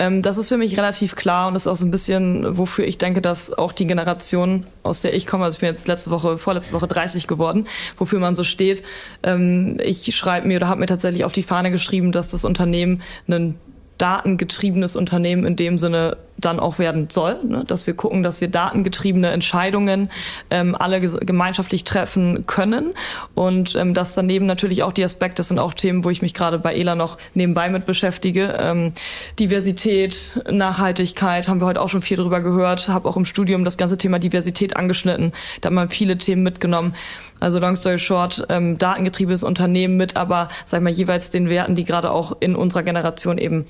[0.00, 2.98] Ähm, das ist für mich relativ klar und ist auch so ein bisschen, wofür ich
[2.98, 6.38] denke, dass auch die Generation, aus der ich komme, also ich bin jetzt letzte Woche,
[6.38, 8.82] vorletzte Woche 30 geworden, wofür man so steht.
[9.22, 13.02] Ähm, ich schreibe mir oder habe mir tatsächlich auf die Fahne geschrieben, dass das Unternehmen
[13.28, 13.54] einen
[13.98, 17.64] datengetriebenes Unternehmen in dem Sinne dann auch werden soll, ne?
[17.66, 20.10] dass wir gucken, dass wir datengetriebene Entscheidungen
[20.50, 22.94] ähm, alle gemeinschaftlich treffen können.
[23.34, 26.34] Und ähm, dass daneben natürlich auch die Aspekte, das sind auch Themen, wo ich mich
[26.34, 28.92] gerade bei ELA noch nebenbei mit beschäftige, ähm,
[29.38, 33.76] Diversität, Nachhaltigkeit, haben wir heute auch schon viel drüber gehört, habe auch im Studium das
[33.76, 36.94] ganze Thema Diversität angeschnitten, da haben wir viele Themen mitgenommen,
[37.40, 41.74] also long story short, ähm, datengetriebenes Unternehmen mit aber, sag ich mal, jeweils den Werten,
[41.74, 43.66] die gerade auch in unserer Generation eben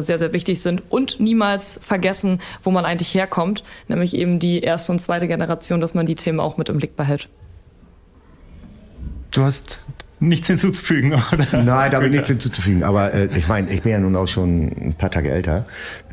[0.00, 4.92] sehr, sehr wichtig sind und niemals vergessen, wo man eigentlich herkommt, nämlich eben die erste
[4.92, 7.28] und zweite Generation, dass man die Themen auch mit im Blick behält.
[9.30, 9.80] Du hast
[10.20, 11.62] nichts hinzuzufügen, oder?
[11.62, 12.82] Nein, da habe ich nichts hinzuzufügen.
[12.82, 15.66] Aber äh, ich meine, ich bin ja nun auch schon ein paar Tage älter.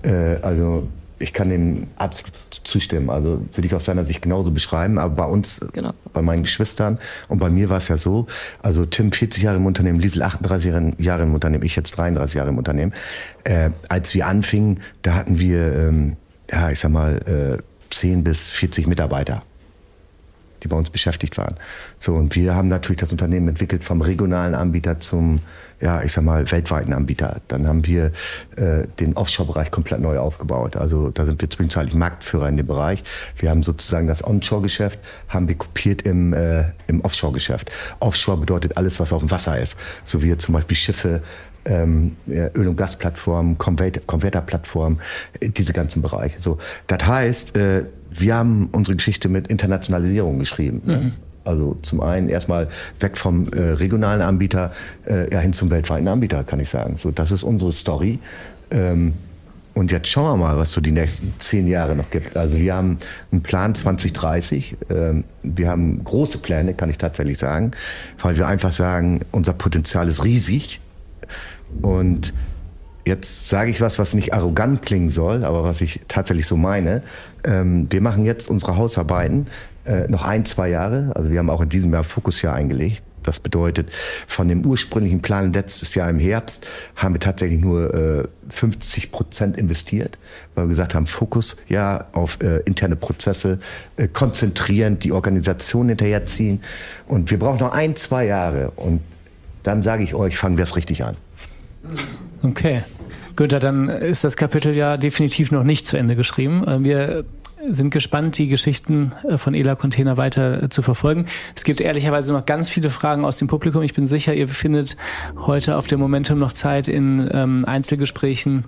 [0.04, 0.88] Äh, also
[1.22, 3.10] ich kann dem absolut zustimmen.
[3.10, 4.98] Also würde ich aus seiner Sicht genauso beschreiben.
[4.98, 5.94] Aber bei uns, genau.
[6.14, 8.28] bei meinen Geschwistern und bei mir war es ja so,
[8.62, 12.50] also Tim 40 Jahre im Unternehmen, Liesel 38 Jahre im Unternehmen, ich jetzt 33 Jahre
[12.50, 12.94] im Unternehmen.
[13.44, 16.18] Äh, als wir anfingen, da hatten wir, ähm,
[16.52, 17.62] ja, ich sag mal, äh,
[17.94, 19.44] 10 bis 40 Mitarbeiter
[20.64, 21.56] die bei uns beschäftigt waren.
[22.00, 25.40] So, und wir haben natürlich das Unternehmen entwickelt vom regionalen Anbieter zum,
[25.80, 27.42] ja, ich sag mal, weltweiten Anbieter.
[27.48, 28.12] Dann haben wir
[28.56, 30.76] äh, den Offshore-Bereich komplett neu aufgebaut.
[30.76, 33.04] Also da sind wir zwischenzeitlich Marktführer in dem Bereich.
[33.38, 37.72] Wir haben sozusagen das Onshore-Geschäft, haben wir kopiert im, äh, im Offshore-Geschäft.
[38.00, 39.78] Offshore bedeutet alles, was auf dem Wasser ist.
[40.04, 41.22] So wie zum Beispiel Schiffe,
[41.66, 45.00] ähm, Öl- und Gasplattformen, Konverterplattformen,
[45.40, 46.40] äh, diese ganzen Bereiche.
[46.40, 46.58] So,
[46.88, 50.82] das heißt, äh, wir haben unsere Geschichte mit Internationalisierung geschrieben.
[50.86, 50.98] Ne?
[50.98, 51.12] Mhm.
[51.44, 52.68] Also zum einen erstmal
[53.00, 54.72] weg vom äh, regionalen Anbieter
[55.08, 56.98] äh, ja, hin zum weltweiten Anbieter, kann ich sagen.
[56.98, 58.20] So, das ist unsere Story.
[58.70, 59.14] Ähm,
[59.74, 62.36] und jetzt schauen wir mal, was so die nächsten zehn Jahre noch gibt.
[62.36, 62.98] Also wir haben
[63.32, 64.76] einen Plan 2030.
[64.90, 67.72] Ähm, wir haben große Pläne, kann ich tatsächlich sagen,
[68.22, 70.82] weil wir einfach sagen, unser Potenzial ist riesig.
[71.82, 72.34] Und
[73.06, 77.04] jetzt sage ich was, was nicht arrogant klingen soll, aber was ich tatsächlich so meine.
[77.44, 79.48] Ähm, wir machen jetzt unsere Hausarbeiten
[79.86, 81.12] äh, noch ein, zwei Jahre.
[81.16, 83.02] Also wir haben auch in diesem Jahr Fokusjahr eingelegt.
[83.24, 83.92] Das bedeutet,
[84.26, 89.58] von dem ursprünglichen Plan letztes Jahr im Herbst haben wir tatsächlich nur äh, 50 Prozent
[89.58, 90.18] investiert,
[90.56, 93.60] weil wir gesagt haben, Fokus ja auf äh, interne Prozesse
[93.98, 96.62] äh, konzentrieren, die Organisation hinterherziehen.
[97.08, 98.72] Und wir brauchen noch ein, zwei Jahre.
[98.72, 99.02] Und
[99.62, 101.16] dann sage ich euch, fangen wir es richtig an.
[102.44, 102.84] Okay.
[103.36, 106.68] Günther, dann ist das Kapitel ja definitiv noch nicht zu Ende geschrieben.
[106.68, 107.26] Äh, wir
[107.70, 111.28] sind gespannt, die Geschichten äh, von Ela Container weiter äh, zu verfolgen.
[111.56, 113.84] Es gibt ehrlicherweise noch ganz viele Fragen aus dem Publikum.
[113.84, 114.98] Ich bin sicher, ihr findet
[115.38, 118.66] heute auf dem Momentum noch Zeit in ähm, Einzelgesprächen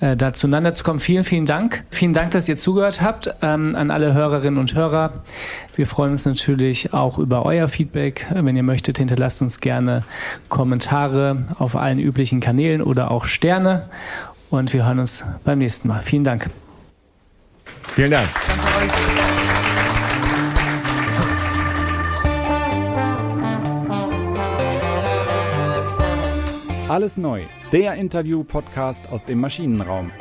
[0.00, 1.00] äh, da zueinander zu kommen.
[1.00, 1.84] Vielen, vielen Dank.
[1.90, 5.24] Vielen Dank, dass ihr zugehört habt ähm, an alle Hörerinnen und Hörer.
[5.74, 8.26] Wir freuen uns natürlich auch über euer Feedback.
[8.30, 10.04] Wenn ihr möchtet, hinterlasst uns gerne
[10.48, 13.88] Kommentare auf allen üblichen Kanälen oder auch Sterne.
[14.50, 16.02] Und wir hören uns beim nächsten Mal.
[16.02, 16.50] Vielen Dank.
[17.82, 18.28] Vielen Dank.
[26.88, 27.42] Alles neu,
[27.72, 30.12] der Interview-Podcast aus dem Maschinenraum.